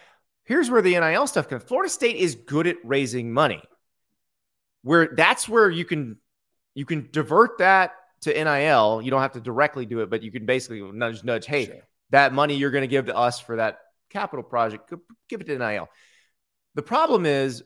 [0.46, 1.64] Here's where the NIL stuff comes.
[1.64, 3.62] Florida State is good at raising money.
[4.84, 6.18] Where that's where you can
[6.76, 9.02] you can divert that to NIL.
[9.02, 11.76] You don't have to directly do it, but you can basically nudge nudge, hey, sure
[12.12, 13.80] that money you're going to give to us for that
[14.10, 14.92] capital project,
[15.30, 15.90] give it to NIL.
[16.76, 17.64] The problem is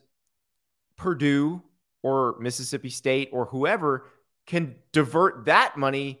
[0.96, 1.62] Purdue
[2.02, 4.06] or Mississippi State or whoever
[4.46, 6.20] can divert that money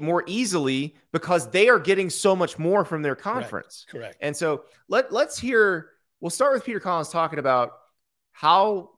[0.00, 3.86] more easily because they are getting so much more from their conference.
[3.88, 4.04] Correct.
[4.04, 4.18] Correct.
[4.20, 5.90] And so let let's hear.
[6.20, 7.72] We'll start with Peter Collins talking about
[8.32, 8.90] how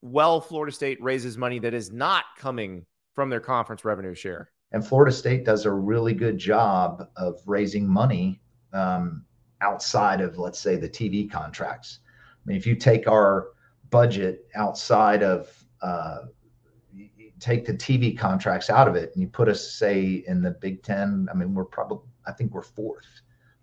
[0.00, 4.50] well Florida State raises money that is not coming from their conference revenue share.
[4.72, 8.40] And Florida State does a really good job of raising money
[8.72, 9.24] um,
[9.60, 12.00] outside of, let's say, the TV contracts.
[12.04, 13.48] I mean, if you take our
[13.90, 15.48] budget outside of,
[15.80, 16.18] uh,
[17.40, 20.82] take the TV contracts out of it, and you put us, say, in the Big
[20.82, 23.06] Ten, I mean, we're probably, I think we're fourth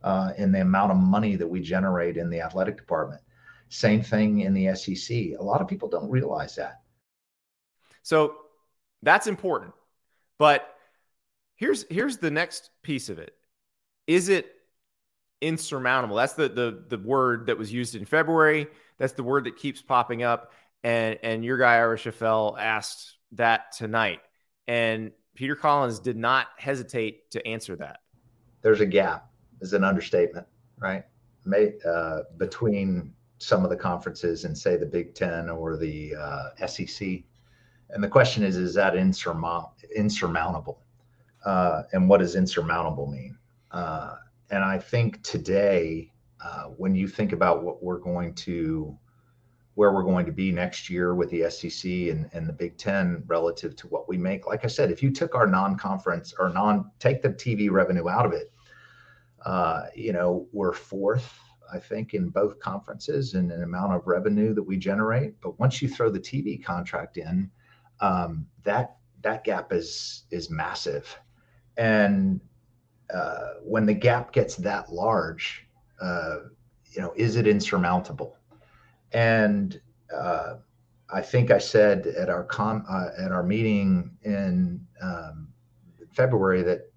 [0.04, 3.22] uh, in the amount of money that we generate in the athletic department.
[3.70, 5.18] Same thing in the SEC.
[5.40, 6.82] A lot of people don't realize that.
[8.04, 8.36] So
[9.02, 9.74] that's important.
[10.38, 10.76] But
[11.56, 13.34] Here's here's the next piece of it.
[14.08, 14.52] Is it
[15.42, 16.18] insurmountable?
[16.18, 18.68] That's the the the word that was used in February.
[18.98, 20.52] That's the word that keeps popping up.
[20.84, 24.20] And and your guy Ira Schoffel asked that tonight,
[24.68, 28.00] and Peter Collins did not hesitate to answer that.
[28.62, 29.30] There's a gap,
[29.62, 31.04] is an understatement, right?
[31.46, 36.68] May, uh, between some of the conferences and say the Big Ten or the uh,
[36.68, 37.24] SEC.
[37.92, 40.82] And the question is, is that insurmount- insurmountable?
[41.46, 43.38] uh, and what does insurmountable mean?
[43.72, 44.16] Uh,
[44.50, 46.12] and I think today,
[46.44, 48.98] uh, when you think about what we're going to,
[49.76, 53.24] where we're going to be next year with the SEC and, and the Big Ten
[53.28, 56.92] relative to what we make, like I said, if you took our non-conference or non,
[57.00, 58.52] take the TV revenue out of it,
[59.46, 61.38] uh, you know, we're fourth,
[61.72, 65.40] I think, in both conferences in an amount of revenue that we generate.
[65.42, 67.52] But once you throw the TV contract in,
[68.00, 71.18] um, that that gap is is massive
[71.78, 72.40] and
[73.14, 75.68] uh, when the gap gets that large,
[76.02, 76.38] uh,
[76.92, 78.35] you know, is it insurmountable?
[79.16, 79.80] And
[80.14, 80.56] uh,
[81.10, 85.48] I think I said at our com uh, at our meeting in um,
[86.12, 86.92] February that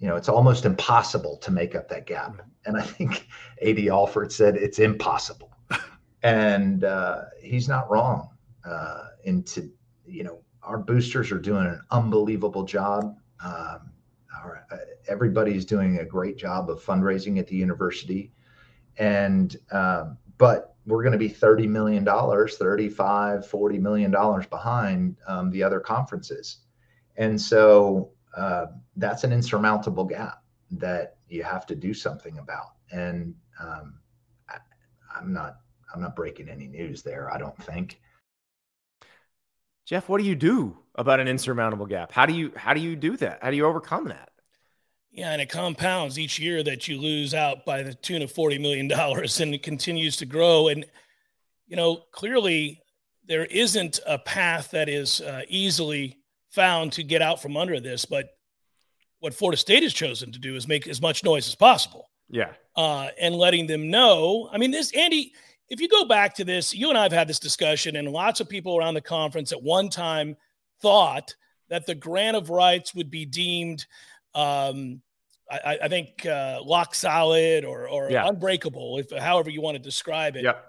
[0.00, 2.42] you know it's almost impossible to make up that gap.
[2.66, 3.28] And I think
[3.62, 5.54] AD Alford said it's impossible,
[6.24, 8.30] and uh, he's not wrong.
[8.68, 9.70] Uh, into
[10.04, 13.16] you know, our boosters are doing an unbelievable job.
[13.44, 13.92] Um,
[14.36, 18.32] our, uh, everybody's doing a great job of fundraising at the university
[18.96, 25.16] and um, but we're going to be 30 million dollars 35 40 million dollars behind
[25.26, 26.58] um, the other conferences.
[27.16, 28.66] And so uh,
[28.96, 32.74] that's an insurmountable gap that you have to do something about.
[32.90, 34.00] And um,
[34.48, 34.58] I,
[35.16, 35.60] i'm not
[35.94, 38.00] i'm not breaking any news there i don't think.
[39.86, 42.12] Jeff what do you do about an insurmountable gap?
[42.12, 43.40] How do you how do you do that?
[43.42, 44.30] How do you overcome that
[45.14, 48.60] Yeah, and it compounds each year that you lose out by the tune of $40
[48.60, 50.66] million and it continues to grow.
[50.66, 50.84] And,
[51.68, 52.82] you know, clearly
[53.24, 56.18] there isn't a path that is uh, easily
[56.50, 58.04] found to get out from under this.
[58.04, 58.30] But
[59.20, 62.10] what Florida State has chosen to do is make as much noise as possible.
[62.28, 62.52] Yeah.
[62.74, 64.48] Uh, and letting them know.
[64.52, 65.32] I mean, this, Andy,
[65.68, 68.40] if you go back to this, you and I have had this discussion, and lots
[68.40, 70.36] of people around the conference at one time
[70.82, 71.36] thought
[71.68, 73.86] that the grant of rights would be deemed,
[74.34, 75.00] um,
[75.50, 78.26] I, I, think, uh, lock solid or, or yeah.
[78.26, 80.44] unbreakable, if however you want to describe it.
[80.44, 80.64] Yep.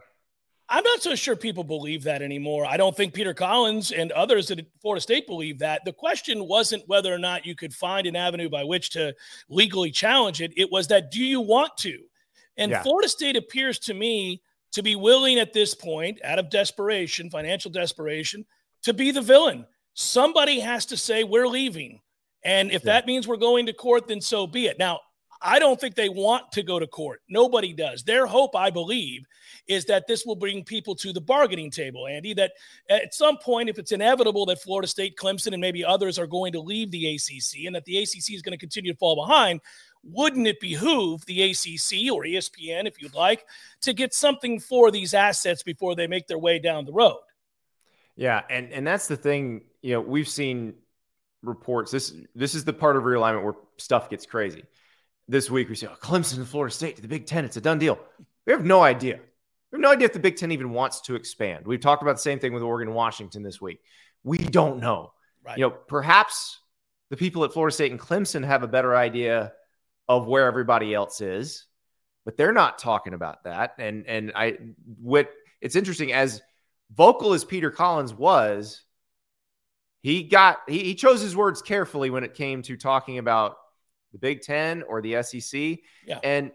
[0.68, 2.66] I'm not so sure people believe that anymore.
[2.66, 5.86] I don't think Peter Collins and others at Florida State believe that.
[5.86, 9.14] The question wasn't whether or not you could find an avenue by which to
[9.48, 10.52] legally challenge it.
[10.58, 12.00] It was that do you want to?
[12.58, 12.82] And yeah.
[12.82, 14.42] Florida State appears to me
[14.72, 18.46] to be willing at this point, out of desperation, financial desperation,
[18.84, 19.66] to be the villain.
[19.94, 22.02] Somebody has to say, we're leaving.
[22.46, 22.94] And if yeah.
[22.94, 24.80] that means we're going to court, then so be it.
[24.80, 25.00] Now,
[25.42, 27.22] I don't think they want to go to court.
[27.28, 28.04] Nobody does.
[28.04, 29.26] Their hope, I believe,
[29.68, 32.34] is that this will bring people to the bargaining table, Andy.
[32.34, 32.54] That
[32.90, 36.54] at some point, if it's inevitable that Florida State, Clemson, and maybe others are going
[36.54, 39.60] to leave the ACC and that the ACC is going to continue to fall behind,
[40.04, 43.46] wouldn't it behoove the ACC or ESPN, if you'd like,
[43.82, 47.20] to get something for these assets before they make their way down the road?
[48.16, 49.66] Yeah, and and that's the thing.
[49.82, 50.76] You know, we've seen
[51.46, 51.92] reports.
[51.92, 54.64] This this is the part of realignment where stuff gets crazy
[55.28, 57.46] this week we say, oh, Clemson and Florida State to the Big Ten.
[57.46, 58.00] It's a done deal.
[58.46, 59.16] We have no idea.
[59.72, 61.66] We have no idea if the Big Ten even wants to expand.
[61.66, 63.80] We've talked about the same thing with Oregon and Washington this week.
[64.24, 65.12] We don't know.
[65.44, 65.58] Right.
[65.58, 66.60] You know, perhaps
[67.10, 69.54] the people at Florida State and Clemson have a better idea
[70.08, 71.66] of where everybody else is,
[72.26, 73.76] but they're not talking about that.
[73.80, 74.58] And and I
[75.02, 75.32] what
[75.62, 76.42] it's interesting as
[76.92, 78.84] vocal as Peter Collins was,
[80.06, 83.58] he got he, he chose his words carefully when it came to talking about
[84.12, 85.80] the Big Ten or the SEC.
[86.06, 86.20] Yeah.
[86.24, 86.52] And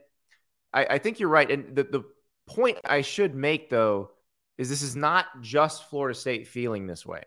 [0.73, 1.51] I, I think you're right.
[1.51, 2.05] And the, the
[2.47, 4.13] point I should make, though,
[4.57, 7.25] is this is not just Florida State feeling this way.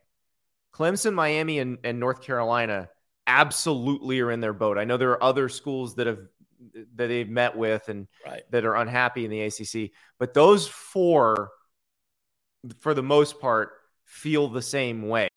[0.73, 2.87] Clemson, Miami, and, and North Carolina
[3.27, 4.77] absolutely are in their boat.
[4.77, 6.19] I know there are other schools that have
[6.95, 8.43] that they've met with and right.
[8.51, 11.49] that are unhappy in the ACC, but those four,
[12.79, 13.71] for the most part,
[14.05, 15.27] feel the same way.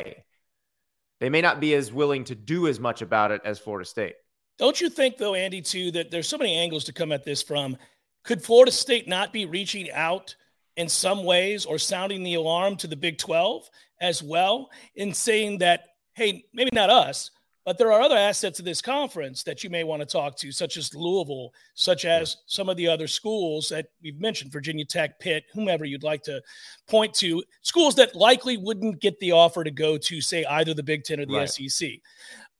[1.20, 4.16] They may not be as willing to do as much about it as Florida State.
[4.58, 7.42] Don't you think, though, Andy, too, that there's so many angles to come at this
[7.42, 7.76] from?
[8.24, 10.34] Could Florida State not be reaching out
[10.76, 13.68] in some ways or sounding the alarm to the Big 12
[14.00, 17.30] as well in saying that, hey, maybe not us,
[17.66, 20.52] but there are other assets of this conference that you may want to talk to,
[20.52, 25.18] such as Louisville, such as some of the other schools that we've mentioned, Virginia Tech,
[25.18, 26.40] Pitt, whomever you'd like to
[26.86, 30.82] point to, schools that likely wouldn't get the offer to go to, say, either the
[30.82, 31.50] Big Ten or the right.
[31.50, 31.90] SEC.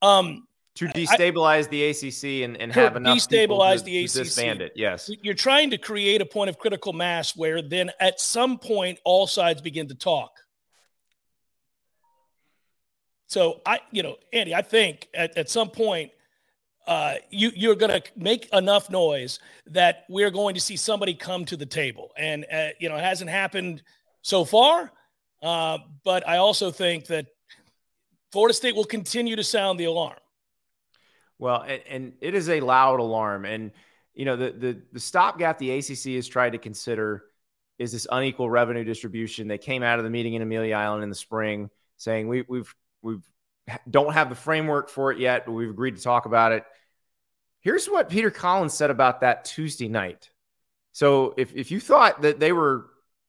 [0.03, 4.11] Um, to destabilize I, the ACC and, and have enough destabilize to, the ACC.
[4.11, 4.73] To disband it.
[4.75, 8.99] Yes, you're trying to create a point of critical mass where then at some point
[9.05, 10.33] all sides begin to talk.
[13.27, 16.11] So I, you know, Andy, I think at, at some point
[16.87, 21.45] uh, you you're going to make enough noise that we're going to see somebody come
[21.47, 23.83] to the table, and uh, you know it hasn't happened
[24.23, 24.93] so far.
[25.43, 27.27] Uh, but I also think that
[28.33, 30.19] Florida State will continue to sound the alarm.
[31.39, 33.45] Well, and, and, it is a loud alarm.
[33.45, 33.73] And,
[34.15, 37.25] you know, the, the, the stopgap the ACC has tried to consider
[37.79, 39.49] is this unequal revenue distribution.
[39.49, 41.69] They came out of the meeting in Amelia Island in the spring
[41.99, 42.75] saying we, we've,
[43.07, 43.23] we've,
[43.89, 46.65] don't have the framework for it yet, but we've agreed to talk about it.
[47.61, 50.31] Here's what Peter Collins said about that Tuesday night.
[50.93, 52.87] So if, if you thought that they were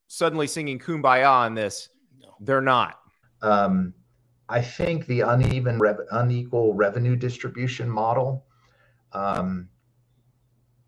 [0.07, 2.29] suddenly singing kumbaya on this, no.
[2.39, 2.99] they're not.
[3.41, 3.93] Um,
[4.49, 8.45] I think the uneven, rev- unequal revenue distribution model,
[9.13, 9.69] um,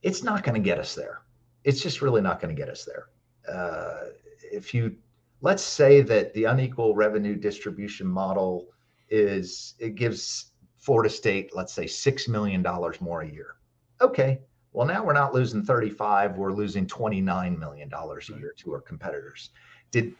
[0.01, 1.21] it's not going to get us there.
[1.63, 3.07] It's just really not going to get us there.
[3.53, 4.09] Uh,
[4.51, 4.95] if you
[5.41, 8.67] let's say that the unequal revenue distribution model
[9.09, 13.55] is it gives Florida State, let's say, six million dollars more a year.
[14.01, 14.39] Okay,
[14.71, 18.81] well now we're not losing 35, we're losing 29 million dollars a year to our
[18.81, 19.49] competitors.
[19.91, 20.13] Did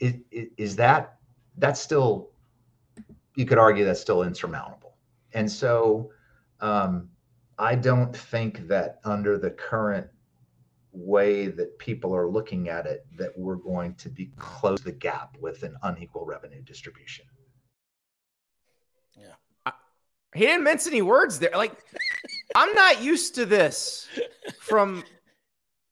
[0.00, 0.20] it,
[0.56, 1.18] is that
[1.56, 2.30] that's still
[3.34, 4.96] you could argue that's still insurmountable.
[5.32, 6.10] And so
[6.60, 7.08] um,
[7.58, 10.06] I don't think that under the current
[10.92, 15.36] way that people are looking at it, that we're going to be close the gap
[15.40, 17.26] with an unequal revenue distribution.
[19.20, 19.34] Yeah.
[19.66, 19.72] I,
[20.34, 21.50] he didn't mince any words there.
[21.54, 21.72] Like,
[22.54, 24.08] I'm not used to this
[24.60, 25.04] from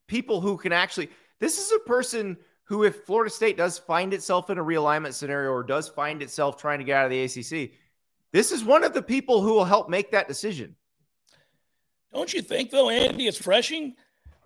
[0.06, 1.10] people who can actually.
[1.38, 5.50] This is a person who, if Florida State does find itself in a realignment scenario
[5.50, 7.72] or does find itself trying to get out of the ACC,
[8.32, 10.74] this is one of the people who will help make that decision.
[12.12, 13.26] Don't you think, though, Andy?
[13.26, 13.94] It's refreshing.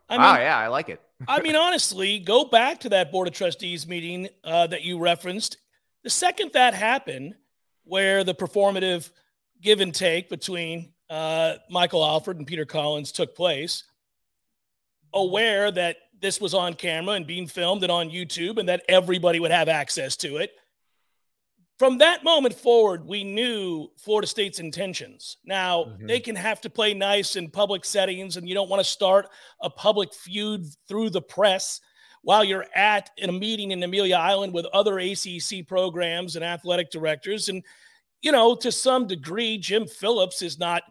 [0.09, 1.01] I mean, oh yeah, I like it.
[1.29, 5.59] I mean, honestly, go back to that board of trustees meeting uh, that you referenced.
[6.03, 7.37] The second that happened,
[7.85, 9.11] where the performative
[9.61, 13.85] give and take between uh, Michael Alford and Peter Collins took place,
[15.13, 19.41] aware that this was on camera and being filmed and on YouTube and that everybody
[19.41, 20.53] would have access to it.
[21.79, 25.39] From that moment forward, we knew Florida State's intentions.
[25.47, 26.07] Now, mm-hmm.
[26.07, 29.31] they can have to play nice in public settings, and you don't want to start
[29.63, 31.81] a public feud through the press
[32.23, 37.49] while you're at a meeting in Amelia Island with other ACC programs and athletic directors.
[37.49, 37.63] And,
[38.23, 40.83] you know, to some degree, Jim Phillips is not,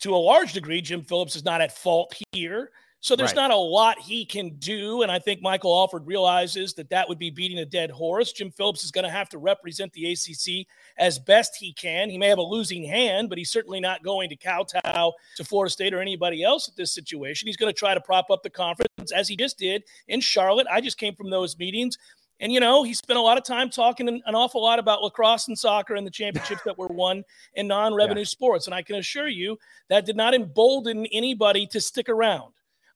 [0.00, 2.70] to a large degree, Jim Phillips is not at fault here.
[3.02, 3.36] So there's right.
[3.36, 5.02] not a lot he can do.
[5.02, 8.30] And I think Michael Alford realizes that that would be beating a dead horse.
[8.30, 10.66] Jim Phillips is going to have to represent the ACC
[10.98, 12.10] as best he can.
[12.10, 15.70] He may have a losing hand, but he's certainly not going to kowtow to Florida
[15.70, 17.46] State or anybody else at this situation.
[17.46, 20.66] He's going to try to prop up the conference as he just did in Charlotte.
[20.70, 21.96] I just came from those meetings.
[22.38, 25.02] And, you know, he spent a lot of time talking an, an awful lot about
[25.02, 27.22] lacrosse and soccer and the championships that were won
[27.54, 28.26] in non revenue yeah.
[28.26, 28.66] sports.
[28.66, 32.52] And I can assure you that did not embolden anybody to stick around.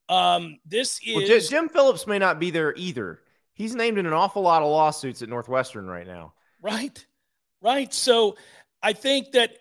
[0.08, 3.20] Um, this is well, Jim Phillips may not be there either.
[3.54, 6.34] He's named in an awful lot of lawsuits at Northwestern right now.
[6.60, 7.04] Right,
[7.62, 7.92] right.
[7.92, 8.36] So
[8.82, 9.58] I think that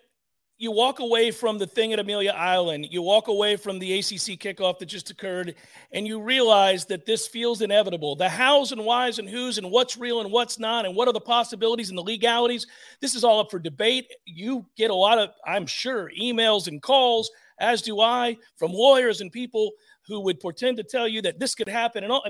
[0.56, 4.38] you walk away from the thing at Amelia Island, you walk away from the ACC
[4.38, 5.56] kickoff that just occurred,
[5.92, 8.14] and you realize that this feels inevitable.
[8.14, 11.12] The hows and whys and who's and what's real and what's not, and what are
[11.12, 12.66] the possibilities and the legalities.
[13.00, 14.06] This is all up for debate.
[14.24, 19.20] You get a lot of, I'm sure, emails and calls, as do I, from lawyers
[19.20, 19.72] and people
[20.06, 22.24] who would pretend to tell you that this could happen and all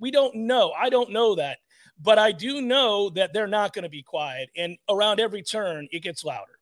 [0.00, 0.72] we don't know.
[0.78, 1.58] I don't know that
[2.00, 5.88] but i do know that they're not going to be quiet and around every turn
[5.90, 6.58] it gets louder.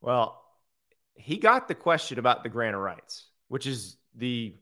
[0.00, 0.40] Well
[1.14, 4.54] he got the question about the grant of rights which is the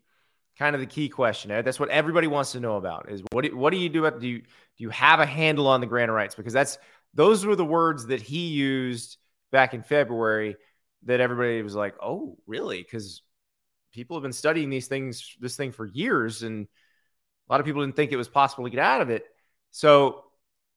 [0.58, 1.62] kind of the key question eh?
[1.62, 4.26] that's what everybody wants to know about is what do, what do you do do
[4.26, 6.36] you do you have a handle on the grant of rights?
[6.36, 6.78] Because that's
[7.14, 9.16] those were the words that he used
[9.50, 10.56] back in february
[11.04, 13.22] that everybody was like oh really because
[13.92, 16.66] people have been studying these things, this thing for years, and
[17.48, 19.24] a lot of people didn't think it was possible to get out of it.
[19.70, 20.24] So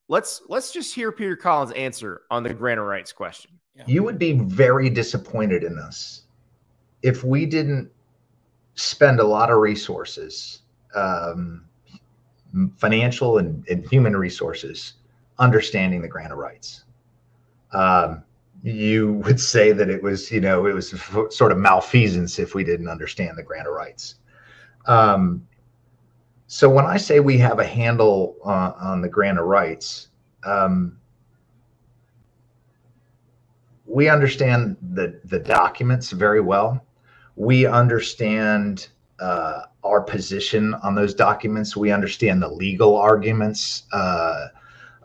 [0.07, 3.51] let's let's just hear Peter Collins' answer on the grant of rights question.
[3.85, 6.23] You would be very disappointed in us
[7.01, 7.89] if we didn't
[8.75, 10.59] spend a lot of resources,
[10.93, 11.65] um,
[12.75, 14.93] financial and, and, human resources,
[15.39, 16.83] understanding the grant of rights.
[17.73, 18.23] Um,
[18.63, 20.93] you would say that it was, you know, it was
[21.29, 24.15] sort of malfeasance if we didn't understand the grant of rights.
[24.85, 25.47] Um,
[26.47, 30.09] so when I say we have a handle uh, on the grant of rights,
[30.43, 30.97] um,
[33.85, 36.85] we understand the the documents very well.
[37.35, 38.89] We understand
[39.19, 41.75] uh, our position on those documents.
[41.75, 44.47] We understand the legal arguments uh,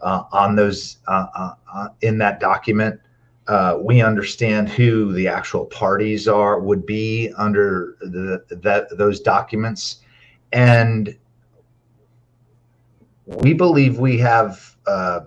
[0.03, 3.01] uh on those uh, uh, in that document
[3.49, 9.99] uh, we understand who the actual parties are would be under the, that those documents,
[10.53, 11.17] and
[13.25, 14.77] we believe we have.
[14.87, 15.21] Uh,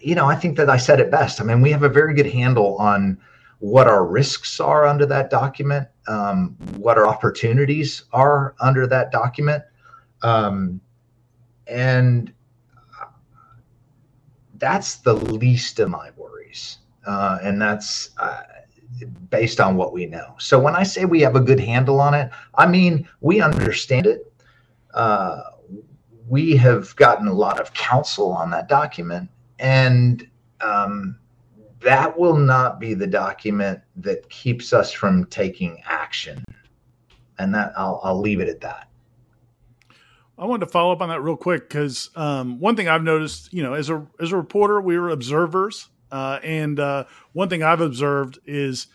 [0.00, 1.40] you know, I think that I said it best.
[1.40, 3.18] I mean, we have a very good handle on
[3.58, 9.62] what our risks are under that document, um, what our opportunities are under that document,
[10.22, 10.80] um,
[11.66, 12.32] and
[14.58, 18.42] that's the least of my worries uh, and that's uh,
[19.30, 20.34] based on what we know.
[20.38, 24.06] So when I say we have a good handle on it, I mean we understand
[24.06, 24.32] it.
[24.94, 25.42] Uh,
[26.28, 30.26] we have gotten a lot of counsel on that document, and
[30.60, 31.18] um,
[31.80, 36.44] that will not be the document that keeps us from taking action.
[37.38, 38.88] And that I'll, I'll leave it at that.
[40.38, 43.52] I wanted to follow up on that real quick because um, one thing I've noticed,
[43.52, 47.62] you know, as a as a reporter, we were observers uh, and uh, one thing
[47.62, 48.86] I've observed is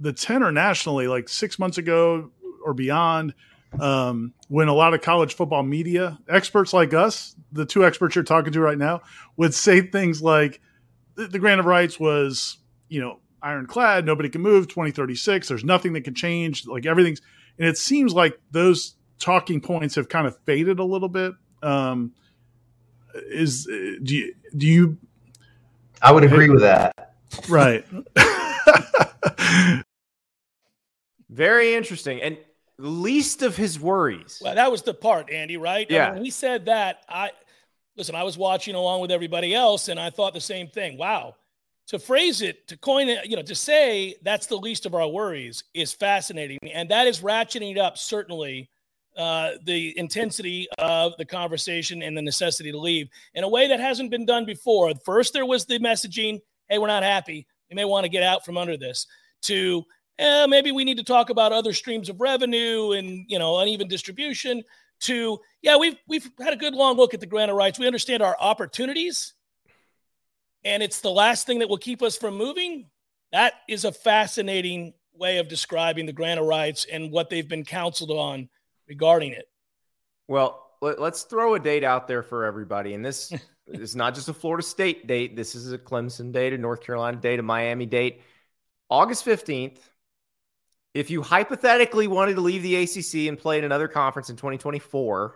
[0.00, 2.30] the tenor nationally, like six months ago
[2.64, 3.34] or beyond,
[3.80, 8.24] um, when a lot of college football media experts like us, the two experts you're
[8.24, 9.02] talking to right now,
[9.36, 10.60] would say things like
[11.16, 12.58] the, the grant of rights was,
[12.88, 17.20] you know, ironclad, nobody can move, 2036, there's nothing that can change, like everything's,
[17.58, 21.34] and it seems like those talking points have kind of faded a little bit.
[21.62, 22.12] Um,
[23.14, 24.98] is do you do you
[26.02, 27.14] I would agree with that.
[27.48, 27.84] Right.
[31.30, 32.22] Very interesting.
[32.22, 32.38] And
[32.78, 34.40] least of his worries.
[34.42, 35.86] Well, that was the part, Andy, right?
[35.90, 36.08] Yeah.
[36.08, 37.30] I when he said that, I
[37.96, 40.96] listen, I was watching along with everybody else and I thought the same thing.
[40.96, 41.34] Wow.
[41.88, 45.08] to phrase it, to coin it, you know, to say that's the least of our
[45.08, 46.58] worries is fascinating.
[46.72, 48.70] And that is ratcheting it up certainly
[49.18, 53.80] uh, the intensity of the conversation and the necessity to leave in a way that
[53.80, 54.92] hasn't been done before.
[55.04, 57.46] First, there was the messaging, hey, we're not happy.
[57.68, 59.06] We may want to get out from under this,
[59.42, 59.84] to
[60.18, 63.88] eh, maybe we need to talk about other streams of revenue and, you know, uneven
[63.88, 64.62] distribution,
[65.00, 67.78] to, yeah, we've, we've had a good long look at the grant of rights.
[67.78, 69.34] We understand our opportunities
[70.64, 72.86] and it's the last thing that will keep us from moving,
[73.32, 77.64] that is a fascinating way of describing the grant of rights and what they've been
[77.64, 78.48] counseled on
[78.88, 79.48] regarding it.
[80.26, 82.94] Well, let's throw a date out there for everybody.
[82.94, 83.32] And this
[83.66, 87.18] is not just a Florida State date, this is a Clemson date, a North Carolina
[87.18, 88.22] date, a Miami date.
[88.90, 89.78] August 15th.
[90.94, 95.34] If you hypothetically wanted to leave the ACC and play in another conference in 2024,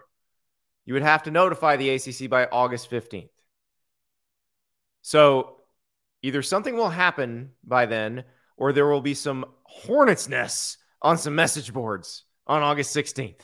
[0.86, 3.28] you would have to notify the ACC by August 15th.
[5.02, 5.56] So
[6.22, 8.24] either something will happen by then,
[8.56, 13.40] or there will be some hornet's nests on some message boards on August 16th.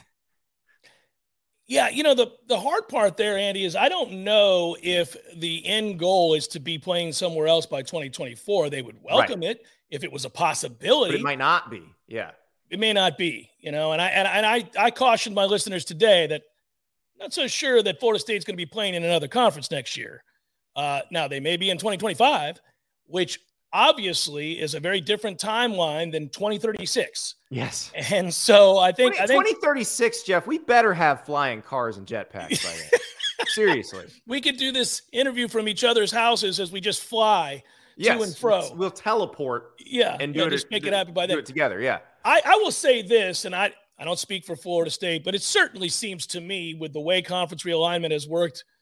[1.67, 5.67] Yeah, you know the the hard part there, Andy, is I don't know if the
[5.67, 8.71] end goal is to be playing somewhere else by 2024.
[8.71, 9.51] They would welcome right.
[9.51, 11.13] it if it was a possibility.
[11.13, 11.83] But it might not be.
[12.07, 12.31] Yeah,
[12.71, 13.51] it may not be.
[13.61, 16.41] You know, and I and, and I I cautioned my listeners today that
[17.21, 19.95] I'm not so sure that Florida State's going to be playing in another conference next
[19.95, 20.25] year.
[20.75, 22.61] Uh, now, they may be in 2025,
[23.07, 23.41] which
[23.73, 27.37] obviously is a very different timeline than 2036.
[27.51, 27.91] Yes.
[28.11, 32.07] And so I think 20, I think 2036, Jeff, we better have flying cars and
[32.07, 33.01] jetpacks by then.
[33.49, 34.07] Seriously.
[34.27, 37.63] We could do this interview from each other's houses as we just fly
[37.97, 38.61] yes, to and fro.
[38.61, 39.73] We'll, we'll teleport.
[39.79, 40.17] Yeah.
[40.19, 41.37] And do it, just make it happen by then.
[41.37, 41.81] Do it together.
[41.81, 41.99] Yeah.
[42.25, 45.43] I, I will say this, and I, I don't speak for Florida State, but it
[45.43, 48.65] certainly seems to me with the way conference realignment has worked–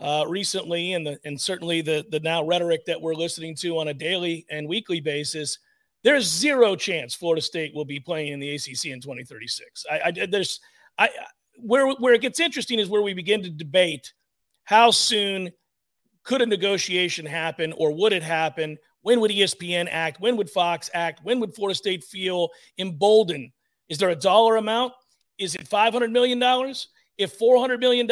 [0.00, 3.88] uh, recently, and the and certainly the the now rhetoric that we're listening to on
[3.88, 5.58] a daily and weekly basis,
[6.02, 9.84] there's zero chance Florida State will be playing in the ACC in 2036.
[9.90, 10.60] I, I there's
[10.98, 11.10] I
[11.56, 14.12] where where it gets interesting is where we begin to debate
[14.64, 15.50] how soon
[16.22, 18.78] could a negotiation happen or would it happen?
[19.02, 20.20] When would ESPN act?
[20.20, 21.20] When would Fox act?
[21.24, 23.50] When would Florida State feel emboldened?
[23.88, 24.92] Is there a dollar amount?
[25.38, 26.38] Is it $500 million?
[27.20, 28.08] If $400 million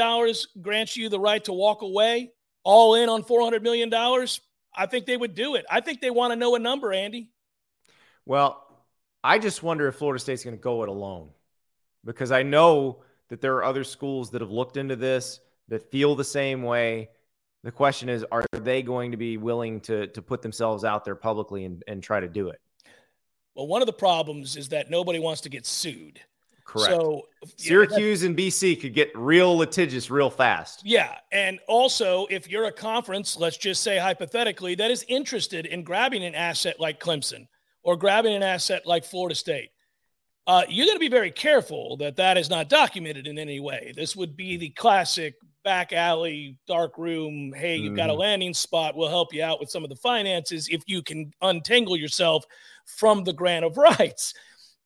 [0.61, 2.31] grants you the right to walk away
[2.63, 3.93] all in on $400 million,
[4.77, 5.65] I think they would do it.
[5.71, 7.31] I think they want to know a number, Andy.
[8.27, 8.63] Well,
[9.25, 11.31] I just wonder if Florida State's going to go it alone
[12.05, 16.15] because I know that there are other schools that have looked into this that feel
[16.15, 17.09] the same way.
[17.65, 21.17] The question is, are they going to be willing to, to put themselves out there
[21.17, 22.61] publicly and, and try to do it?
[23.55, 26.21] Well, one of the problems is that nobody wants to get sued.
[26.69, 26.91] Correct.
[26.91, 27.23] So
[27.57, 30.83] Syracuse and BC could get real litigious real fast.
[30.85, 31.15] Yeah.
[31.33, 36.23] And also, if you're a conference, let's just say hypothetically, that is interested in grabbing
[36.25, 37.49] an asset like Clemson
[37.83, 39.71] or grabbing an asset like Florida State,
[40.47, 43.95] uh, you're going to be very careful that that is not documented in any way.
[43.97, 47.51] This would be the classic back alley, dark room.
[47.57, 47.97] Hey, you've mm-hmm.
[47.97, 48.21] got a mm-hmm.
[48.21, 48.95] landing spot.
[48.95, 52.45] We'll help you out with some of the finances if you can untangle yourself
[52.85, 54.35] from the grant of rights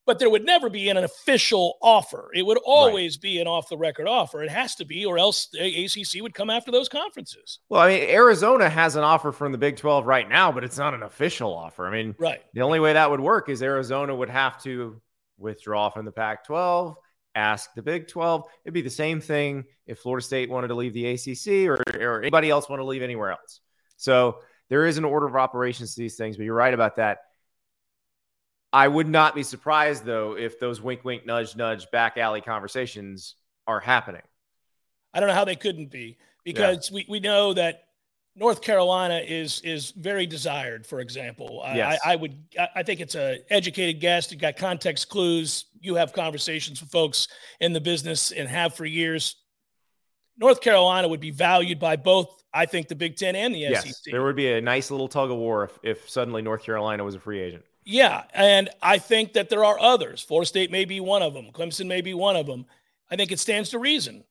[0.05, 2.29] but there would never be an official offer.
[2.33, 3.21] It would always right.
[3.21, 4.43] be an off the record offer.
[4.43, 7.59] It has to be, or else the ACC would come after those conferences.
[7.69, 10.77] Well, I mean, Arizona has an offer from the Big 12 right now, but it's
[10.77, 11.87] not an official offer.
[11.87, 12.41] I mean, right.
[12.53, 15.01] The only way that would work is Arizona would have to
[15.37, 16.95] withdraw from the Pac 12,
[17.35, 18.43] ask the Big 12.
[18.65, 22.21] It'd be the same thing if Florida State wanted to leave the ACC or, or
[22.21, 23.61] anybody else want to leave anywhere else.
[23.97, 24.39] So
[24.69, 27.19] there is an order of operations to these things, but you're right about that.
[28.73, 33.35] I would not be surprised though if those wink, wink, nudge, nudge back alley conversations
[33.67, 34.23] are happening.
[35.13, 36.95] I don't know how they couldn't be because yeah.
[36.95, 37.83] we, we know that
[38.35, 40.87] North Carolina is is very desired.
[40.87, 41.99] For example, yes.
[42.03, 42.35] I, I would
[42.75, 44.31] I think it's a educated guest.
[44.31, 45.65] You got context clues.
[45.79, 47.27] You have conversations with folks
[47.59, 49.35] in the business and have for years.
[50.35, 52.43] North Carolina would be valued by both.
[52.51, 54.11] I think the Big Ten and the yes, SEC.
[54.11, 57.13] There would be a nice little tug of war if, if suddenly North Carolina was
[57.13, 57.63] a free agent.
[57.85, 60.21] Yeah, and I think that there are others.
[60.21, 61.47] Florida State may be one of them.
[61.53, 62.65] Clemson may be one of them.
[63.11, 64.23] I think it stands to reason.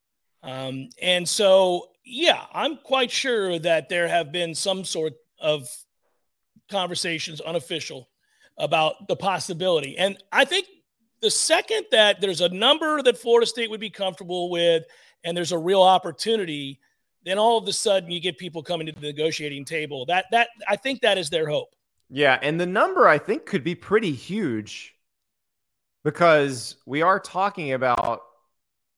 [0.42, 5.68] Um, and so, yeah, I'm quite sure that there have been some sort of
[6.70, 8.08] conversations, unofficial,
[8.56, 9.96] about the possibility.
[9.98, 10.66] And I think
[11.20, 14.84] the second that there's a number that Florida State would be comfortable with,
[15.24, 16.80] and there's a real opportunity,
[17.24, 20.04] then all of a sudden you get people coming to the negotiating table.
[20.06, 21.74] That that I think that is their hope.
[22.14, 24.94] Yeah, and the number I think could be pretty huge
[26.04, 28.20] because we are talking about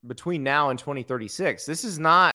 [0.05, 1.65] between now and 2036.
[1.65, 2.33] This is not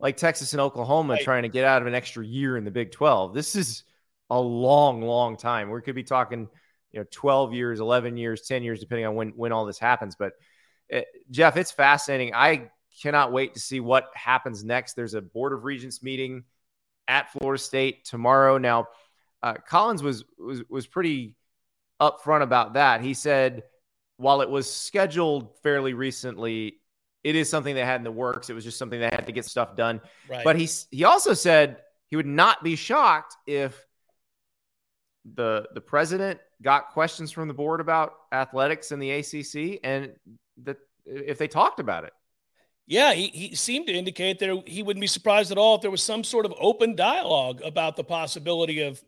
[0.00, 1.22] like Texas and Oklahoma right.
[1.22, 3.34] trying to get out of an extra year in the Big 12.
[3.34, 3.84] This is
[4.30, 5.70] a long, long time.
[5.70, 6.48] We could be talking,
[6.92, 10.16] you know, 12 years, 11 years, 10 years, depending on when when all this happens.
[10.16, 10.32] But
[10.90, 11.00] uh,
[11.30, 12.34] Jeff, it's fascinating.
[12.34, 12.70] I
[13.02, 14.94] cannot wait to see what happens next.
[14.94, 16.44] There's a Board of Regents meeting
[17.08, 18.56] at Florida State tomorrow.
[18.56, 18.86] Now,
[19.44, 21.34] uh, Collins was was was pretty
[22.00, 23.02] upfront about that.
[23.02, 23.64] He said
[24.16, 26.80] while it was scheduled fairly recently,
[27.22, 28.48] it is something they had in the works.
[28.48, 30.00] It was just something they had to get stuff done.
[30.28, 30.44] Right.
[30.44, 31.76] But he he also said
[32.08, 33.86] he would not be shocked if
[35.34, 40.14] the the president got questions from the board about athletics in the ACC and
[40.62, 42.14] that if they talked about it.
[42.86, 45.90] Yeah, he, he seemed to indicate that he wouldn't be surprised at all if there
[45.90, 49.02] was some sort of open dialogue about the possibility of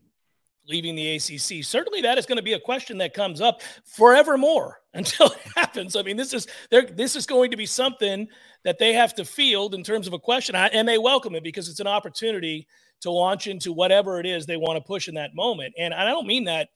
[0.69, 1.65] leaving the ACC.
[1.65, 5.97] Certainly, that is going to be a question that comes up forevermore until it happens.
[5.97, 8.29] I mean, this is this is going to be something
[8.65, 11.69] that they have to field in terms of a question, and they welcome it because
[11.69, 12.67] it's an opportunity
[13.03, 15.75] to launch into whatever it is they want to push in that moment.
[15.79, 16.69] And I don't mean that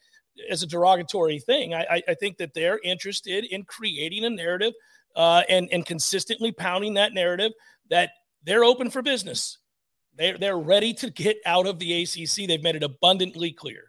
[0.49, 1.75] as a derogatory thing.
[1.75, 4.75] I, I think that they're interested in creating a narrative
[5.17, 7.53] uh, and and consistently pounding that narrative
[7.91, 8.11] that
[8.45, 9.59] they're open for business.
[10.21, 12.47] They're they're ready to get out of the ACC.
[12.47, 13.85] They've made it abundantly clear.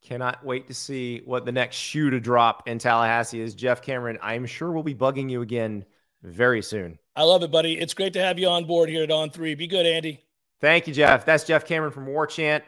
[0.00, 3.56] Cannot wait to see what the next shoe to drop in Tallahassee is.
[3.56, 5.84] Jeff Cameron, I'm sure we'll be bugging you again
[6.22, 7.00] very soon.
[7.16, 7.78] I love it, buddy.
[7.80, 9.58] It's great to have you on board here at On3.
[9.58, 10.24] Be good, Andy.
[10.60, 11.24] Thank you, Jeff.
[11.24, 12.62] That's Jeff Cameron from Warchant.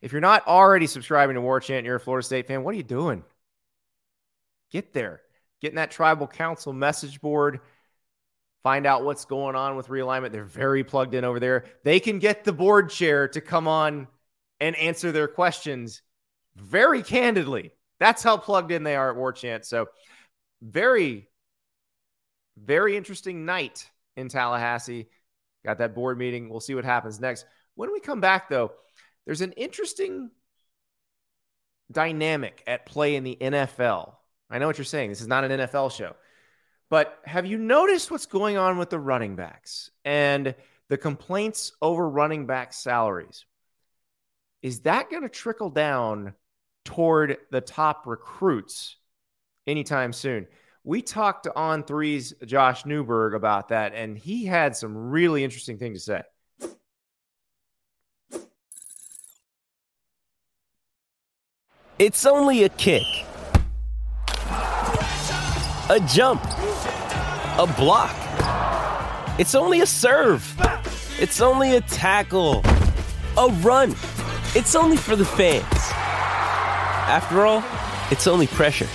[0.00, 2.62] If you're not already subscribing to Warchant, you're a Florida State fan.
[2.62, 3.24] What are you doing?
[4.70, 5.22] Get there
[5.60, 7.60] get in that tribal council message board,
[8.62, 10.32] find out what's going on with realignment.
[10.32, 11.64] They're very plugged in over there.
[11.84, 14.08] They can get the board chair to come on
[14.60, 16.02] and answer their questions
[16.56, 17.72] very candidly.
[17.98, 19.64] That's how plugged in they are at Warchant.
[19.64, 19.86] So,
[20.62, 21.28] very,
[22.56, 25.08] very interesting night in Tallahassee.
[25.64, 26.48] Got that board meeting.
[26.48, 27.46] We'll see what happens next.
[27.74, 28.72] When we come back, though,
[29.26, 30.30] there's an interesting
[31.90, 34.14] dynamic at play in the NFL
[34.50, 35.10] I know what you're saying.
[35.10, 36.16] This is not an NFL show.
[36.90, 40.56] But have you noticed what's going on with the running backs and
[40.88, 43.46] the complaints over running back salaries?
[44.60, 46.34] Is that going to trickle down
[46.84, 48.96] toward the top recruits
[49.68, 50.48] anytime soon?
[50.82, 55.94] We talked to On3's Josh Newberg about that, and he had some really interesting thing
[55.94, 56.22] to say.
[62.00, 63.04] It's only a kick
[65.90, 66.40] a jump,
[67.60, 68.16] a block.
[69.38, 70.42] It's only a serve.
[71.18, 72.62] It's only a tackle,
[73.36, 73.90] a run.
[74.54, 75.66] It's only for the fans.
[75.74, 77.62] After all,
[78.10, 78.88] it's only pressure.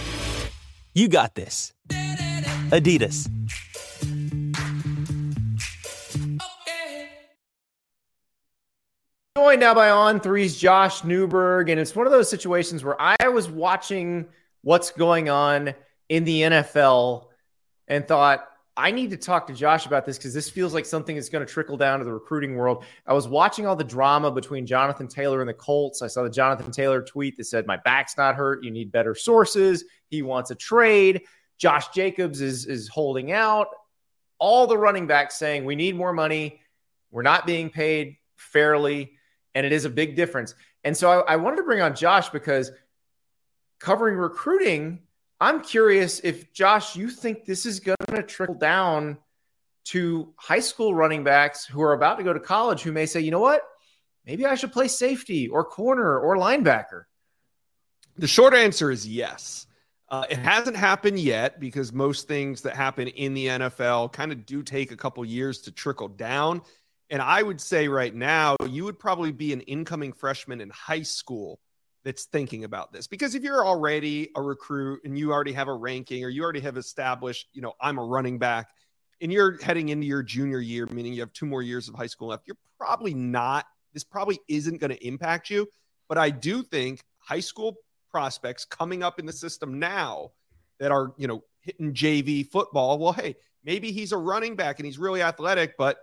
[0.96, 1.74] You got this.
[2.72, 3.30] Adidas.
[9.38, 13.48] Joined now by On3's Josh Newberg, and it's one of those situations where I was
[13.48, 14.26] watching
[14.64, 15.76] what's going on
[16.10, 17.28] in the NFL
[17.88, 18.48] and thought,
[18.78, 21.46] I need to talk to Josh about this because this feels like something that's going
[21.46, 22.84] to trickle down to the recruiting world.
[23.08, 26.02] I was watching all the drama between Jonathan Taylor and the Colts.
[26.02, 28.64] I saw the Jonathan Taylor tweet that said, My back's not hurt.
[28.64, 29.86] You need better sources.
[30.10, 31.22] He wants a trade.
[31.58, 33.68] Josh Jacobs is, is holding out.
[34.40, 36.60] All the running backs saying, We need more money.
[37.12, 39.14] We're not being paid fairly.
[39.54, 40.54] And it is a big difference.
[40.84, 42.72] And so I, I wanted to bring on Josh because
[43.80, 45.00] covering recruiting
[45.40, 49.18] I'm curious if Josh, you think this is going to trickle down
[49.86, 53.20] to high school running backs who are about to go to college who may say,
[53.20, 53.62] you know what,
[54.26, 57.04] maybe I should play safety or corner or linebacker.
[58.18, 59.68] The short answer is yes.
[60.08, 64.46] Uh, it hasn't happened yet because most things that happen in the NFL kind of
[64.46, 66.62] do take a couple years to trickle down.
[67.10, 71.02] And I would say right now, you would probably be an incoming freshman in high
[71.02, 71.60] school
[72.06, 75.74] that's thinking about this because if you're already a recruit and you already have a
[75.74, 78.70] ranking or you already have established you know i'm a running back
[79.22, 82.08] and you're heading into your junior year meaning you have two more years of high
[82.08, 85.68] school left you're probably not this probably isn't going to impact you.
[86.08, 87.78] But i do think high school
[88.12, 90.32] prospects coming up in the system now
[90.80, 94.86] that are you know hitting jv football well hey maybe he's a running back and
[94.86, 95.98] he's really athletic but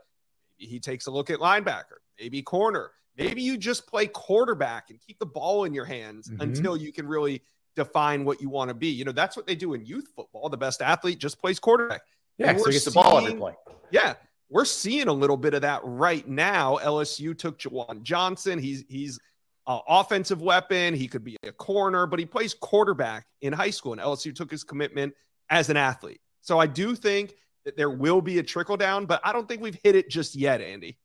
[0.57, 5.19] he takes a look at linebacker maybe corner Maybe you just play quarterback and keep
[5.19, 6.41] the ball in your hands mm-hmm.
[6.41, 7.43] until you can really
[7.77, 8.89] define what you want to be.
[8.89, 10.49] You know, that's what they do in youth football.
[10.49, 12.03] The best athlete just plays quarterback.
[12.39, 13.55] Yeah, so he gets the ball every play.
[13.91, 14.15] Yeah,
[14.49, 16.79] we're seeing a little bit of that right now.
[16.83, 18.59] LSU took Juwan Johnson.
[18.59, 19.19] He's he's
[19.67, 20.95] an offensive weapon.
[20.95, 23.93] He could be a corner, but he plays quarterback in high school.
[23.93, 25.15] And LSU took his commitment
[25.51, 26.21] as an athlete.
[26.41, 27.35] So I do think
[27.65, 30.35] that there will be a trickle down, but I don't think we've hit it just
[30.35, 30.99] yet, Andy.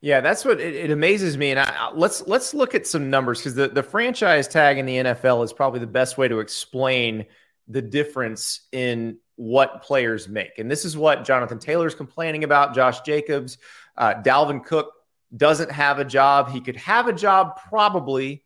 [0.00, 1.50] Yeah, that's what it, it amazes me.
[1.50, 4.96] And I, let's let's look at some numbers because the, the franchise tag in the
[4.96, 7.26] NFL is probably the best way to explain
[7.66, 10.58] the difference in what players make.
[10.58, 12.74] And this is what Jonathan Taylor's complaining about.
[12.74, 13.58] Josh Jacobs,
[13.96, 14.92] uh, Dalvin Cook
[15.36, 16.50] doesn't have a job.
[16.50, 18.44] He could have a job probably,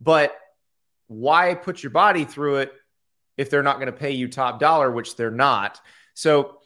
[0.00, 0.34] but
[1.08, 2.72] why put your body through it
[3.36, 5.80] if they're not going to pay you top dollar, which they're not?
[6.14, 6.58] So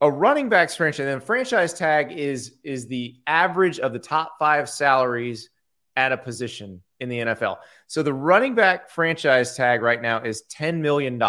[0.00, 4.36] a running backs franchise and then franchise tag is is the average of the top
[4.38, 5.50] five salaries
[5.96, 7.58] at a position in the NFL.
[7.88, 11.20] So the running back franchise tag right now is $10 million,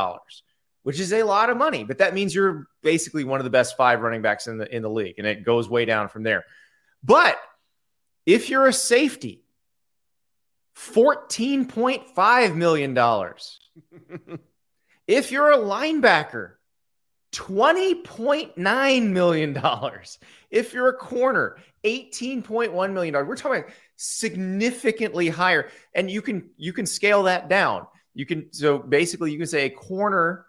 [0.83, 3.75] which is a lot of money, but that means you're basically one of the best
[3.77, 6.45] five running backs in the in the league, and it goes way down from there.
[7.03, 7.39] But
[8.25, 9.43] if you're a safety,
[10.77, 12.97] $14.5 million.
[15.07, 16.53] if you're a linebacker,
[17.31, 19.61] $20.9 million.
[20.49, 23.13] If you're a corner, $18.1 million.
[23.13, 23.63] We're talking
[23.95, 25.69] significantly higher.
[25.93, 27.87] And you can you can scale that down.
[28.13, 30.45] You can so basically you can say a corner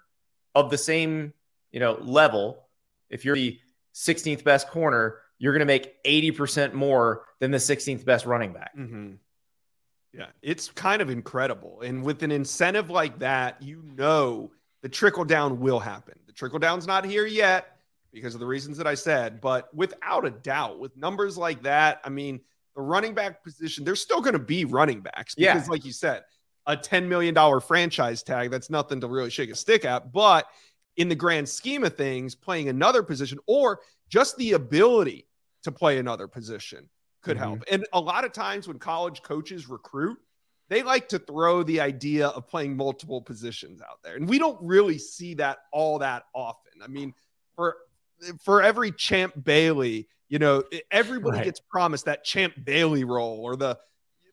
[0.54, 1.32] of the same,
[1.70, 2.66] you know, level.
[3.10, 3.58] If you're the
[3.94, 8.76] 16th best corner, you're going to make 80% more than the 16th best running back.
[8.76, 9.12] Mm-hmm.
[10.12, 11.82] Yeah, it's kind of incredible.
[11.82, 14.50] And with an incentive like that, you know
[14.82, 16.18] the trickle down will happen.
[16.30, 17.76] The trickle down's not here yet
[18.12, 22.00] because of the reasons that I said, but without a doubt, with numbers like that,
[22.04, 22.40] I mean,
[22.76, 25.70] the running back position, there's still going to be running backs because, yeah.
[25.70, 26.22] like you said,
[26.66, 30.12] a $10 million franchise tag, that's nothing to really shake a stick at.
[30.12, 30.46] But
[30.96, 35.26] in the grand scheme of things, playing another position or just the ability
[35.64, 36.88] to play another position
[37.22, 37.44] could mm-hmm.
[37.44, 37.64] help.
[37.72, 40.18] And a lot of times when college coaches recruit,
[40.70, 44.14] they like to throw the idea of playing multiple positions out there.
[44.14, 46.80] And we don't really see that all that often.
[46.82, 47.12] I mean,
[47.56, 47.76] for
[48.40, 51.44] for every Champ Bailey, you know, everybody right.
[51.44, 53.78] gets promised that Champ Bailey role or the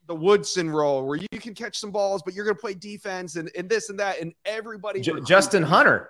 [0.05, 3.35] the Woodson role where you can catch some balls, but you're going to play defense
[3.35, 4.21] and, and this and that.
[4.21, 6.09] And everybody, J- Justin Hunter,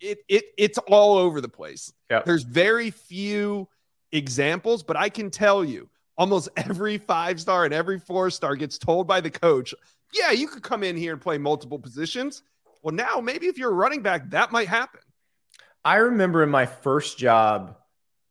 [0.00, 1.92] it, it it's all over the place.
[2.10, 2.26] Yep.
[2.26, 3.68] There's very few
[4.12, 8.78] examples, but I can tell you almost every five star and every four star gets
[8.78, 9.74] told by the coach,
[10.12, 12.42] yeah, you could come in here and play multiple positions.
[12.82, 15.00] Well, now maybe if you're a running back, that might happen.
[15.84, 17.76] I remember in my first job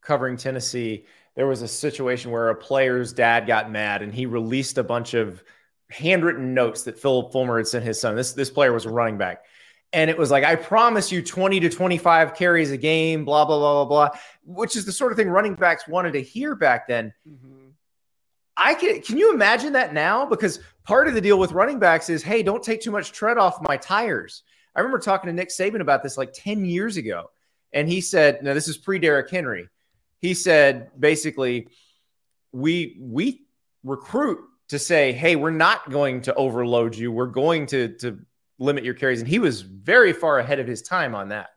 [0.02, 1.06] covering Tennessee,
[1.36, 5.14] there was a situation where a player's dad got mad and he released a bunch
[5.14, 5.44] of
[5.90, 8.16] handwritten notes that Phillip Fulmer had sent his son.
[8.16, 9.44] This this player was a running back.
[9.92, 13.60] And it was like, I promise you 20 to 25 carries a game, blah, blah,
[13.60, 16.88] blah, blah, blah, which is the sort of thing running backs wanted to hear back
[16.88, 17.14] then.
[17.30, 17.53] Mm-hmm.
[18.56, 20.26] I can can you imagine that now?
[20.26, 23.38] Because part of the deal with running backs is, hey, don't take too much tread
[23.38, 24.44] off my tires.
[24.76, 27.30] I remember talking to Nick Saban about this like 10 years ago.
[27.72, 29.68] And he said, now this is pre Derrick Henry.
[30.20, 31.68] He said basically,
[32.52, 33.46] we we
[33.84, 34.40] recruit
[34.70, 37.12] to say, hey, we're not going to overload you.
[37.12, 38.20] We're going to to
[38.60, 39.20] limit your carries.
[39.20, 41.50] And he was very far ahead of his time on that.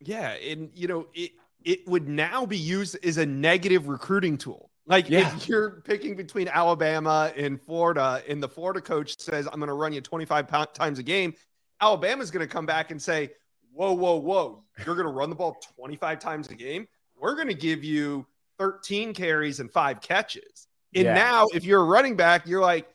[0.00, 0.30] Yeah.
[0.30, 1.32] And you know, it
[1.64, 4.70] it would now be used as a negative recruiting tool.
[4.88, 5.36] Like yeah.
[5.36, 9.74] if you're picking between Alabama and Florida, and the Florida coach says, I'm going to
[9.74, 11.34] run you 25 times a game,
[11.80, 13.30] Alabama's going to come back and say,
[13.72, 16.88] Whoa, whoa, whoa, you're going to run the ball 25 times a game?
[17.16, 18.26] We're going to give you
[18.58, 20.66] 13 carries and five catches.
[20.94, 21.14] And yeah.
[21.14, 22.88] now, if you're a running back, you're like,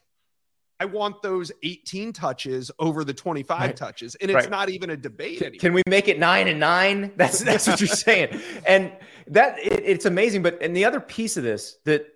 [0.80, 3.76] I want those 18 touches over the 25 right.
[3.76, 4.16] touches.
[4.16, 4.50] And it's right.
[4.50, 5.60] not even a debate anymore.
[5.60, 7.14] Can we make it nine and nine?
[7.18, 8.42] That's that's what you're saying.
[8.66, 8.92] And
[9.28, 10.42] that it, it's amazing.
[10.42, 12.08] But and the other piece of this that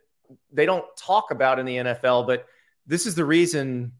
[0.51, 2.45] they don't talk about in the NFL, but
[2.85, 3.93] this is the reason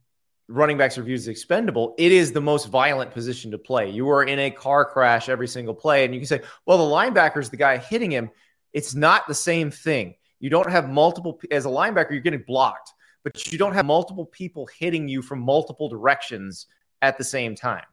[0.49, 1.93] running backs are viewed as expendable.
[1.97, 3.89] It is the most violent position to play.
[3.89, 6.05] You are in a car crash every single play.
[6.05, 8.29] And you can say, well, the linebacker is the guy hitting him.
[8.73, 10.15] It's not the same thing.
[10.39, 12.93] You don't have multiple as a linebacker, you're getting blocked
[13.33, 16.67] but you don't have multiple people hitting you from multiple directions
[17.01, 17.85] at the same time.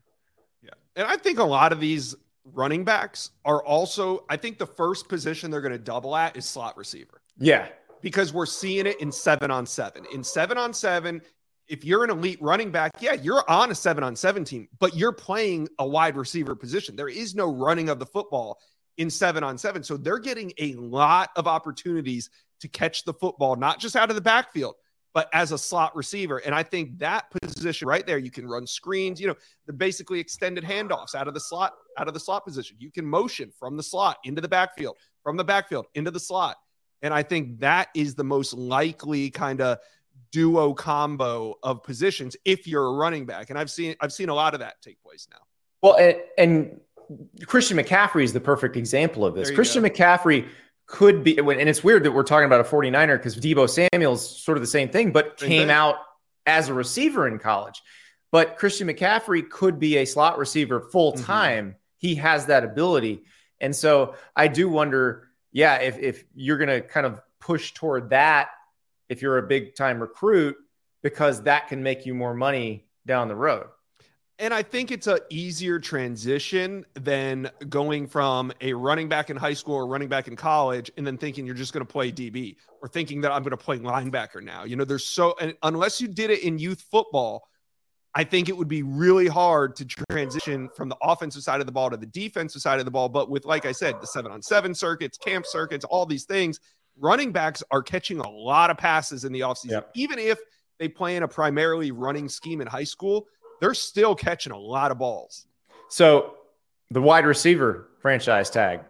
[0.62, 0.70] Yeah.
[0.96, 2.14] And I think a lot of these
[2.52, 6.44] running backs are also, I think the first position they're going to double at is
[6.44, 7.22] slot receiver.
[7.38, 7.68] Yeah.
[8.00, 10.04] Because we're seeing it in seven on seven.
[10.12, 11.22] In seven on seven,
[11.68, 14.94] if you're an elite running back, yeah, you're on a seven on seven team, but
[14.94, 16.96] you're playing a wide receiver position.
[16.96, 18.58] There is no running of the football
[18.98, 19.82] in seven on seven.
[19.82, 22.28] So they're getting a lot of opportunities
[22.60, 24.74] to catch the football, not just out of the backfield,
[25.14, 26.38] but as a slot receiver.
[26.38, 29.36] And I think that position right there, you can run screens, you know,
[29.66, 32.76] the basically extended handoffs out of the slot, out of the slot position.
[32.80, 36.56] You can motion from the slot into the backfield, from the backfield into the slot.
[37.00, 39.78] And I think that is the most likely kind of
[40.32, 43.50] duo combo of positions if you're a running back.
[43.50, 45.38] And I've seen I've seen a lot of that take place now.
[45.80, 46.80] Well, and, and
[47.46, 49.50] Christian McCaffrey is the perfect example of this.
[49.50, 49.90] Christian go.
[49.90, 50.48] McCaffrey
[50.86, 54.58] could be, and it's weird that we're talking about a 49er because Deebo Samuel's sort
[54.58, 55.96] of the same thing, but came out
[56.46, 57.82] as a receiver in college.
[58.30, 61.24] But Christian McCaffrey could be a slot receiver full Mm-hmm.
[61.24, 61.76] time.
[61.98, 63.22] He has that ability.
[63.60, 68.10] And so I do wonder, yeah, if, if you're going to kind of push toward
[68.10, 68.48] that,
[69.08, 70.56] if you're a big time recruit,
[71.02, 73.66] because that can make you more money down the road.
[74.38, 79.54] And I think it's a easier transition than going from a running back in high
[79.54, 82.56] school or running back in college and then thinking you're just going to play DB
[82.82, 84.64] or thinking that I'm going to play linebacker now.
[84.64, 87.48] You know, there's so and unless you did it in youth football,
[88.16, 91.72] I think it would be really hard to transition from the offensive side of the
[91.72, 93.08] ball to the defensive side of the ball.
[93.08, 96.58] But with, like I said, the seven on seven circuits, camp circuits, all these things,
[96.96, 99.70] running backs are catching a lot of passes in the offseason.
[99.70, 99.90] Yep.
[99.94, 100.38] Even if
[100.78, 103.26] they play in a primarily running scheme in high school,
[103.60, 105.46] they're still catching a lot of balls.
[105.88, 106.34] So
[106.90, 108.80] the wide receiver franchise tag,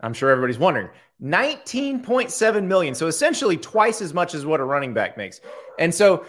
[0.00, 0.88] I'm sure everybody's wondering,
[1.22, 2.94] 19.7 million.
[2.94, 5.40] So essentially twice as much as what a running back makes.
[5.78, 6.24] And so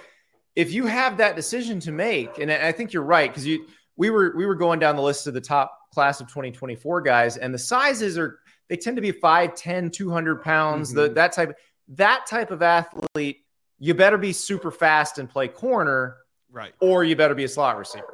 [0.56, 4.10] if you have that decision to make, and I think you're right, because you we
[4.10, 7.54] were we were going down the list of the top class of 2024 guys, and
[7.54, 11.14] the sizes are they tend to be 5'10, 200 pounds, the, mm-hmm.
[11.16, 11.58] that type
[11.90, 13.38] that type of athlete,
[13.80, 16.18] you better be super fast and play corner,
[16.52, 16.74] Right.
[16.80, 18.14] or you better be a slot receiver.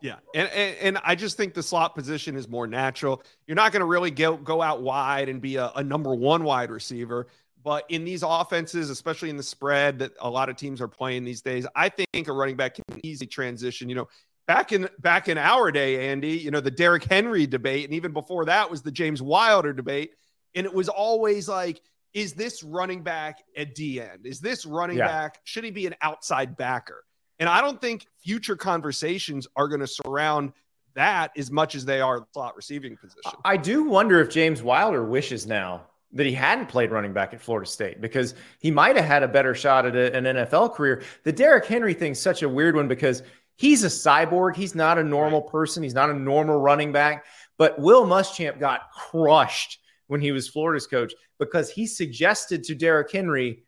[0.00, 3.22] Yeah, and, and and I just think the slot position is more natural.
[3.46, 6.44] You're not going to really go go out wide and be a, a number one
[6.44, 7.28] wide receiver,
[7.62, 11.24] but in these offenses, especially in the spread that a lot of teams are playing
[11.24, 13.88] these days, I think a running back can easily transition.
[13.88, 14.08] You know,
[14.46, 18.12] back in back in our day, Andy, you know the Derrick Henry debate, and even
[18.12, 20.10] before that was the James Wilder debate,
[20.54, 21.80] and it was always like.
[22.12, 24.24] Is this running back a D end?
[24.24, 25.08] Is this running Yeah.
[25.08, 25.40] back?
[25.42, 27.02] Should he be an outside backer?
[27.44, 30.54] And I don't think future conversations are going to surround
[30.94, 33.32] that as much as they are the slot receiving position.
[33.44, 35.82] I do wonder if James Wilder wishes now
[36.12, 39.28] that he hadn't played running back at Florida State because he might have had a
[39.28, 41.02] better shot at a- an NFL career.
[41.24, 43.22] The Derrick Henry thing's such a weird one because
[43.56, 44.56] he's a cyborg.
[44.56, 45.82] He's not a normal person.
[45.82, 47.26] He's not a normal running back.
[47.58, 53.12] But Will Muschamp got crushed when he was Florida's coach because he suggested to Derrick
[53.12, 53.64] Henry,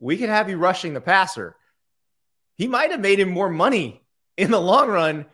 [0.00, 1.54] we could have you rushing the passer.
[2.56, 4.02] He might have made him more money
[4.36, 5.26] in the long run,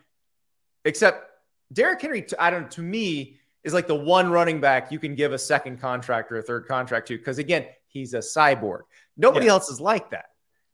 [0.84, 1.26] except
[1.72, 5.14] Derrick Henry, to- I don't to me, is like the one running back you can
[5.14, 8.80] give a second contract or a third contract to because again, he's a cyborg.
[9.16, 9.52] Nobody Yeah.
[9.52, 10.26] else is like that.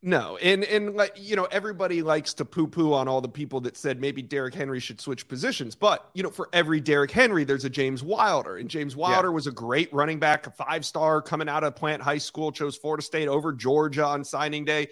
[0.03, 3.61] No, and and like you know, everybody likes to poo poo on all the people
[3.63, 5.75] that said maybe Derrick Henry should switch positions.
[5.75, 9.49] But you know, for every Derrick Henry, there's a James Wilder, and James Wilder was
[9.49, 13.03] a great running back, a five star coming out of Plant High School, chose Florida
[13.03, 14.89] State over Georgia on signing day.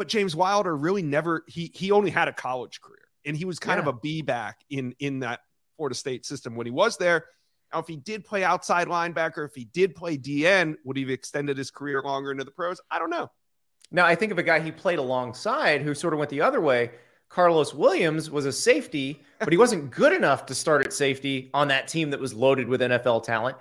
[0.00, 3.58] But James Wilder really never he he only had a college career, and he was
[3.58, 3.82] kind Yeah.
[3.82, 5.40] of a B back in in that
[5.76, 7.26] Florida State system when he was there.
[7.70, 11.10] Now, if he did play outside linebacker, if he did play DN, would he have
[11.10, 12.80] extended his career longer into the pros?
[12.90, 13.30] I don't know.
[13.90, 16.62] Now I think of a guy he played alongside who sort of went the other
[16.62, 16.92] way.
[17.30, 21.68] Karlos Williams was a safety, but he wasn't good enough to start at safety on
[21.68, 23.58] that team that was loaded with NFL talent.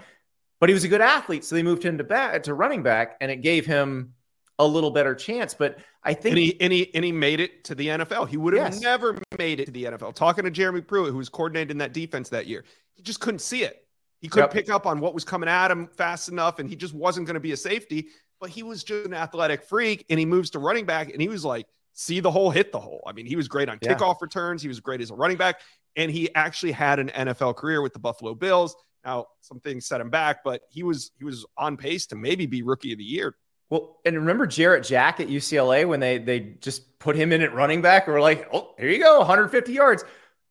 [0.62, 3.18] But he was a good athlete, so they moved him to back to running back,
[3.20, 4.14] and it gave him
[4.60, 5.54] a little better chance.
[5.54, 8.28] But I think and he and he and he made it to the NFL.
[8.28, 8.82] He would have Yes.
[8.82, 10.14] never made it to the NFL.
[10.14, 12.64] Talking to Jeremy Pruitt, who was coordinating that defense that year,
[12.96, 13.86] he just couldn't see it.
[14.20, 14.54] He couldn't Yep.
[14.54, 17.36] pick up on what was coming at him fast enough, and he just wasn't going
[17.36, 18.10] to be a safety.
[18.42, 21.28] But he was just an athletic freak, and he moves to running back, and he
[21.28, 23.04] was like, see the hole, hit the hole.
[23.06, 23.96] I mean, he was great on Yeah.
[23.96, 24.62] kickoff returns.
[24.62, 25.60] He was great as a running back,
[25.96, 28.76] and he actually had an NFL career with the Buffalo Bills.
[29.06, 32.46] Now, some things set him back, but he was he was on pace to maybe
[32.46, 33.36] be rookie of the year.
[33.70, 37.54] Well, and remember Jarrett Jack at UCLA when they they just put him in at
[37.54, 40.04] running back and were like, oh, here you go, 150 yards.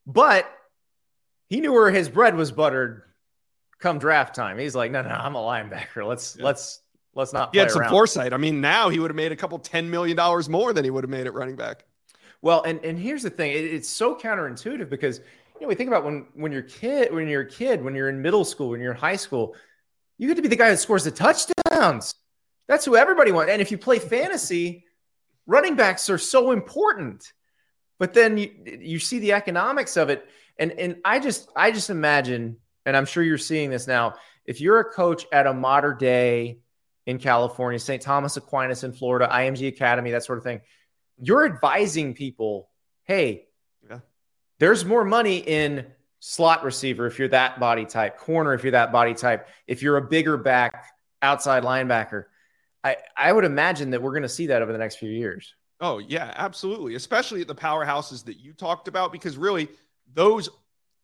[0.06, 0.50] But
[1.48, 3.02] he knew where his bread was buttered
[3.78, 4.58] come draft time.
[4.58, 6.06] He's like, no, no, I'm a linebacker.
[6.06, 6.80] Let's let's
[7.14, 7.90] let's not He had some around.
[7.90, 8.32] foresight.
[8.32, 10.16] I mean, now he would have made a couple $10 million
[10.50, 11.84] more than he would have made at running back.
[12.40, 15.88] Well, and and here's the thing: it, it's so counterintuitive because you know we think
[15.88, 18.80] about when when you're kid when you're a kid when you're in middle school when
[18.80, 19.56] you're in high school,
[20.18, 22.14] you get to be the guy that scores the touchdowns.
[22.68, 23.50] That's who everybody wants.
[23.50, 24.84] And if you play fantasy,
[25.46, 27.32] running backs are so important.
[27.98, 30.24] But then you you see the economics of it,
[30.58, 34.14] and and I just I just imagine, and I'm sure you're seeing this now.
[34.44, 36.60] If you're a coach at a Mater Dei
[37.06, 38.00] in California, St.
[38.00, 40.60] Thomas Aquinas in Florida, IMG Academy, that sort of thing
[41.20, 42.70] you're advising people,
[43.04, 43.48] hey,
[43.88, 44.00] Yeah.
[44.58, 45.86] there's more money in
[46.20, 49.96] slot receiver if you're that body type, corner if you're that body type, if you're
[49.96, 50.84] a bigger back,
[51.20, 52.26] outside linebacker.
[52.84, 55.54] I, I would imagine that we're going to see that over the next few years.
[55.80, 56.94] Oh, yeah, absolutely.
[56.94, 59.68] Especially at the powerhouses that you talked about, because really,
[60.12, 60.48] those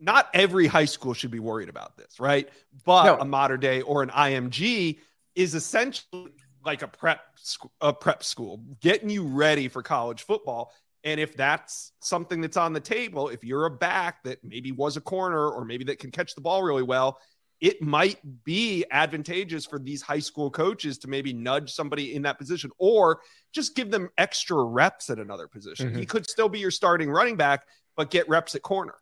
[0.01, 2.49] not every high school should be worried about this, right?
[2.85, 3.19] But No.
[3.19, 4.99] a Mater Dei or an IMG,
[5.35, 6.31] is essentially
[6.65, 7.21] like a prep
[7.81, 10.73] a prep school, getting you ready for college football.
[11.05, 14.97] And if that's something that's on the table, if you're a back that maybe was
[14.97, 17.19] a corner or maybe that can catch the ball really well,
[17.65, 22.37] it might be advantageous for these high school coaches to maybe nudge somebody in that
[22.37, 23.21] position or
[23.53, 25.89] just give them extra reps at another position.
[25.89, 25.99] Mm-hmm.
[25.99, 28.97] He could still be your starting running back, but get reps at corner.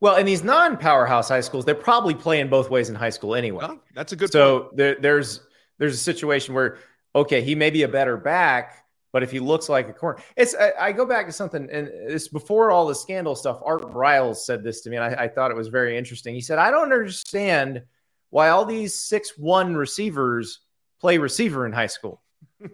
[0.00, 3.66] Well, in these non-powerhouse high schools, they're probably playing both ways in high school anyway.
[3.68, 4.32] Oh, that's a good.
[4.32, 5.42] So there, there's
[5.76, 6.78] there's a situation where
[7.14, 10.54] okay, he may be a better back, but if he looks like a corner, it's
[10.54, 13.60] I, I go back to something, and it's before all the scandal stuff.
[13.62, 16.34] Art Briles said this to me, and I, I thought it was very interesting.
[16.34, 17.82] He said, "I don't understand
[18.30, 20.60] why all these six one receivers
[21.00, 22.22] play receiver in high school.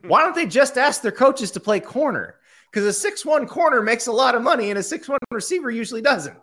[0.07, 2.37] why don't they just ask their coaches to play corner?"
[2.71, 5.71] Because a six one corner makes a lot of money, and a six one receiver
[5.71, 6.39] usually doesn't.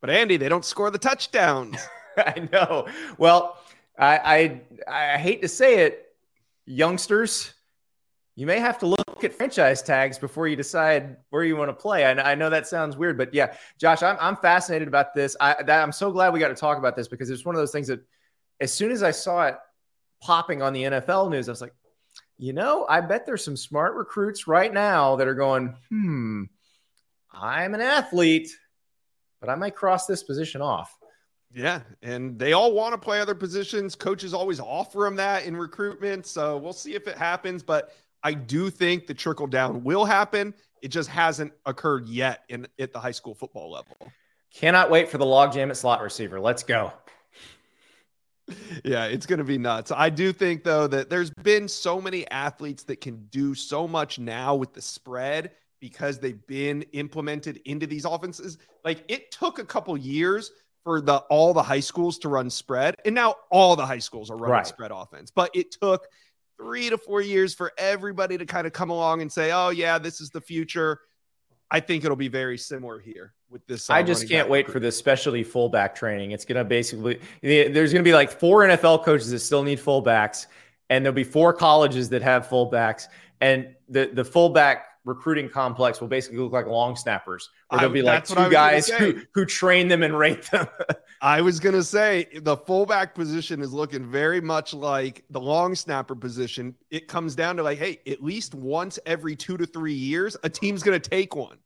[0.00, 1.76] But Andy, they don't score the touchdowns.
[2.16, 2.88] I know.
[3.18, 3.56] Well,
[3.98, 6.06] I, I I hate to say it,
[6.66, 7.54] youngsters,
[8.34, 11.74] you may have to look at franchise tags before you decide where you want to
[11.74, 12.04] play.
[12.04, 15.36] I, I know that sounds weird, but yeah, Josh, I'm, I'm fascinated about this.
[15.38, 17.60] I, that, I'm so glad we got to talk about this because it's one of
[17.60, 18.00] those things that
[18.62, 19.56] as soon as I saw it
[20.22, 21.74] popping on the NFL news, I was like,
[22.38, 26.44] you know, I bet there's some smart recruits right now that are going, hmm,
[27.32, 28.48] I'm an athlete
[29.42, 30.96] but I might cross this position off.
[31.52, 33.94] Yeah, and they all want to play other positions.
[33.94, 37.62] Coaches always offer them that in recruitment, so we'll see if it happens.
[37.62, 37.92] But
[38.22, 40.54] I do think the trickle down will happen.
[40.80, 43.96] It just hasn't occurred yet in at the high school football level.
[44.54, 46.40] Cannot wait for the logjam at slot receiver.
[46.40, 46.92] Let's go.
[48.84, 49.92] Yeah, it's going to be nuts.
[49.92, 54.18] I do think though that there's been so many athletes that can do so much
[54.18, 58.58] now with the spread because they've been implemented into these offenses.
[58.84, 60.52] Like it took a couple years
[60.84, 64.30] for the all the high schools to run spread, and now all the high schools
[64.30, 64.66] are running right.
[64.66, 65.30] spread offense.
[65.30, 66.06] But it took
[66.56, 69.98] three to four years for everybody to kind of come along and say, "Oh yeah,
[69.98, 71.00] this is the future."
[71.72, 73.88] I think it'll be very similar here with this.
[73.88, 76.32] Uh, I just can't wait for this specialty fullback training.
[76.32, 79.80] It's going to basically there's going to be like four NFL coaches that still need
[79.80, 80.46] fullbacks,
[80.90, 83.08] and there'll be four colleges that have fullbacks,
[83.40, 88.02] and the the fullback recruiting complex will basically look like long snappers, where there'll be
[88.02, 90.66] like two guys who, who train them and rate them.
[91.22, 95.74] I was going to say the fullback position is looking very much like the long
[95.74, 96.74] snapper position.
[96.90, 100.48] It comes down to like, hey, at least once every two to three years, a
[100.48, 101.58] team's going to take one.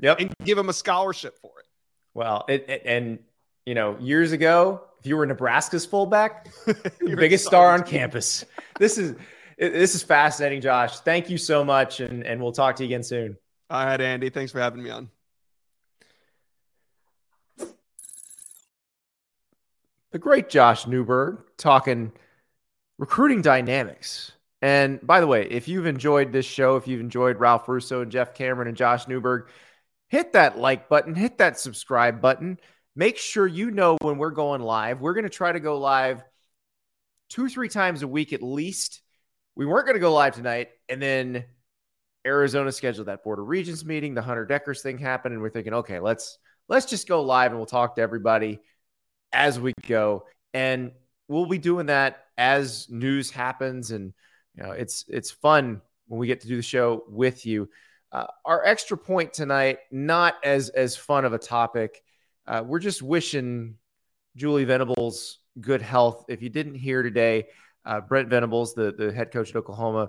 [0.00, 0.20] Yep.
[0.20, 1.66] And give them a scholarship for it.
[2.14, 3.20] Well, it, it, and
[3.64, 6.48] you know, years ago, if you were Nebraska's fullback,
[7.00, 8.44] your biggest star on campus.
[8.78, 9.14] This is
[9.58, 10.98] this is fascinating, Josh.
[11.00, 13.36] Thank you so much, and, and we'll talk to you again soon.
[13.70, 14.30] All right, Andy.
[14.30, 15.10] Thanks for having me on.
[20.12, 22.12] The great Josh Newberg talking
[22.98, 24.32] recruiting dynamics.
[24.62, 28.12] And by the way, if you've enjoyed this show, if you've enjoyed Ralph Russo and
[28.12, 29.48] Jeff Cameron and Josh Newberg,
[30.08, 32.58] hit that like button, hit that subscribe button.
[32.94, 35.00] Make sure you know when we're going live.
[35.00, 36.22] We're going to try to go live
[37.28, 39.02] two or three times a week at least
[39.56, 40.70] we weren't going to go live tonight.
[40.88, 41.44] And then
[42.26, 44.14] Arizona scheduled that Board of Regents meeting.
[44.14, 45.34] The Hunter Dekkers thing happened.
[45.34, 46.38] And we're thinking, okay, let's
[46.68, 48.60] let's just go live and we'll talk to everybody
[49.32, 50.24] as we go.
[50.52, 50.92] And
[51.28, 53.90] we'll be doing that as news happens.
[53.90, 54.12] And
[54.56, 57.68] you know, it's it's fun when we get to do the show with you.
[58.12, 62.02] Uh, our extra point tonight, not as as fun of a topic.
[62.46, 63.76] Uh, we're just wishing
[64.36, 66.24] Julie Venables good health.
[66.28, 67.46] If you didn't hear today,
[67.84, 70.08] uh, Brent Venables, the, the head coach at Oklahoma,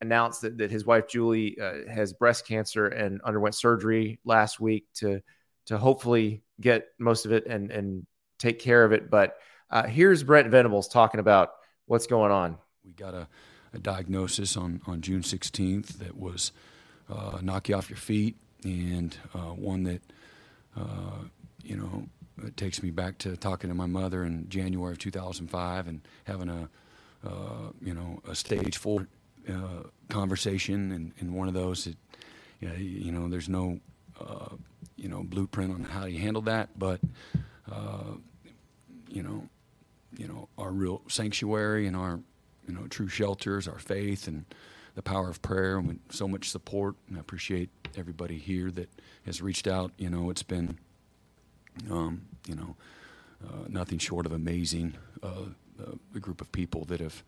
[0.00, 4.86] announced that, that his wife Julie uh, has breast cancer and underwent surgery last week
[4.94, 5.20] to
[5.66, 8.06] to hopefully get most of it and and
[8.38, 9.10] take care of it.
[9.10, 9.36] But
[9.70, 11.50] uh, here's Brent Venables talking about
[11.86, 12.58] what's going on.
[12.84, 13.28] We got a,
[13.72, 16.52] a diagnosis on on June 16th that was
[17.10, 20.02] uh, knock you off your feet and uh, one that
[20.76, 21.24] uh,
[21.62, 22.06] you know
[22.44, 26.48] it takes me back to talking to my mother in January of 2005 and having
[26.48, 26.68] a
[27.24, 29.08] uh, you know, a stage four
[29.48, 31.96] uh, conversation, and, and one of those, that,
[32.60, 33.80] you, know, you know, there's no,
[34.20, 34.54] uh,
[34.96, 37.00] you know, blueprint on how you handle that, but,
[39.08, 39.48] you know,
[40.16, 42.20] you know, our real sanctuary and our,
[42.66, 44.44] you know, true shelters, our faith and
[44.94, 46.94] the power of prayer and so much support.
[47.08, 48.88] And I appreciate everybody here that
[49.26, 49.92] has reached out.
[49.98, 50.78] You know, it's been,
[51.90, 52.76] um, you know,
[53.44, 54.94] uh, nothing short of amazing.
[55.80, 57.22] Uh, a group of people that have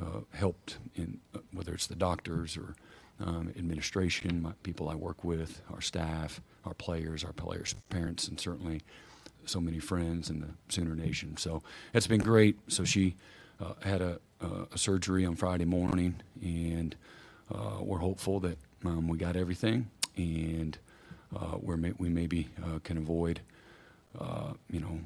[0.00, 2.74] uh, helped in uh, whether it's the doctors or
[3.20, 8.38] um, administration, my, people I work with, our staff, our players, our players' parents, and
[8.38, 8.82] certainly
[9.46, 11.36] so many friends in the Sooner Nation.
[11.36, 11.62] So
[11.94, 12.58] it's been great.
[12.68, 13.16] So she
[13.60, 14.20] uh, had a,
[14.72, 16.94] a, surgery on Friday morning, and
[17.52, 20.78] uh, we're hopeful that um, we got everything, and
[21.34, 23.40] uh, we may, we maybe uh, can avoid,
[24.18, 25.00] uh, you know,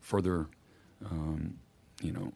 [0.00, 0.46] further,
[1.10, 1.58] um,
[2.00, 2.32] you know,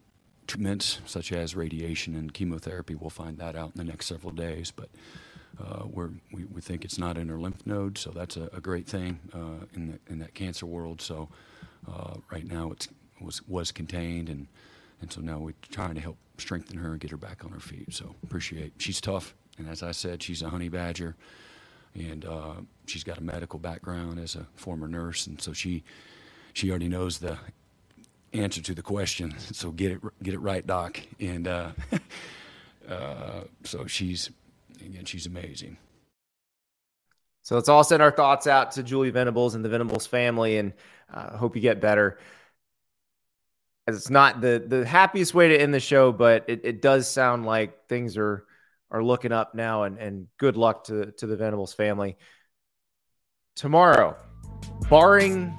[0.47, 2.95] treatments such as radiation and chemotherapy.
[2.95, 4.89] We'll find that out in the next several days, but.
[5.59, 5.85] Uh,
[6.31, 9.19] we we, think it's not in her lymph node, so that's a, a great thing
[9.33, 11.01] uh, in the, in that cancer world.
[11.01, 11.27] So
[11.87, 12.87] uh, right now it
[13.19, 14.47] was was contained, and
[15.01, 17.59] and so now we're trying to help strengthen her and get her back on her
[17.59, 17.93] feet.
[17.93, 18.73] So appreciate.
[18.77, 21.15] She's tough, and as I said, she's a honey badger,
[21.93, 22.53] and uh,
[22.87, 25.83] she's got a medical background as a former nurse, and so she
[26.53, 27.37] she already knows the
[28.33, 29.37] answer to the question.
[29.53, 30.99] So get it get it right, doc.
[31.19, 31.71] And uh,
[32.89, 34.29] uh, so she's
[34.79, 35.77] again, she's amazing.
[37.43, 40.73] So let's all send our thoughts out to Julie Venables and the Venables family, and
[41.11, 42.19] uh, hope you get better
[43.87, 47.07] As it's not the the happiest way to end the show, but it, it does
[47.07, 48.45] sound like things are
[48.91, 52.17] are looking up now, and and good luck to to the Venables family.
[53.55, 54.15] Tomorrow,
[54.89, 55.57] barring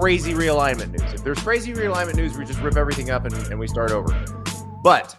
[0.00, 1.12] crazy realignment news.
[1.12, 4.10] If there's crazy realignment news, we just rip everything up and, and we start over.
[4.82, 5.14] But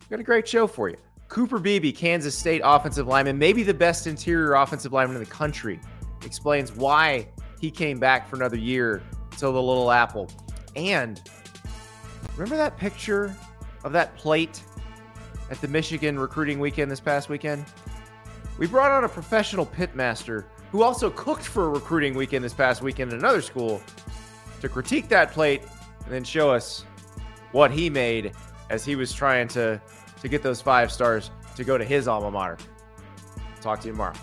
[0.00, 0.96] we've got a great show for you.
[1.28, 5.78] Cooper Beebe, Kansas State offensive lineman, maybe the best interior offensive lineman in the country,
[6.24, 7.28] explains why
[7.60, 9.02] he came back for another year
[9.32, 10.30] to the Little Apple.
[10.76, 11.20] And
[12.36, 13.36] remember that picture
[13.84, 14.62] of that plate
[15.50, 17.66] at the Michigan recruiting weekend this past weekend?
[18.56, 22.82] We brought on a professional pitmaster who also cooked for a recruiting weekend this past
[22.82, 23.82] weekend at another school
[24.60, 25.62] to critique that plate
[26.04, 26.84] and then show us
[27.52, 28.32] what he made
[28.68, 29.80] as he was trying to
[30.20, 32.58] to get those five stars to go to his alma mater.
[33.60, 34.14] Talk to you tomorrow.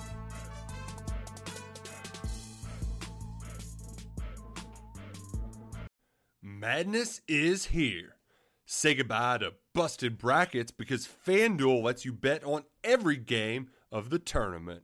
[6.42, 8.16] Madness is here.
[8.66, 14.20] Say goodbye to busted brackets because FanDuel lets you bet on every game of the
[14.20, 14.84] tournament.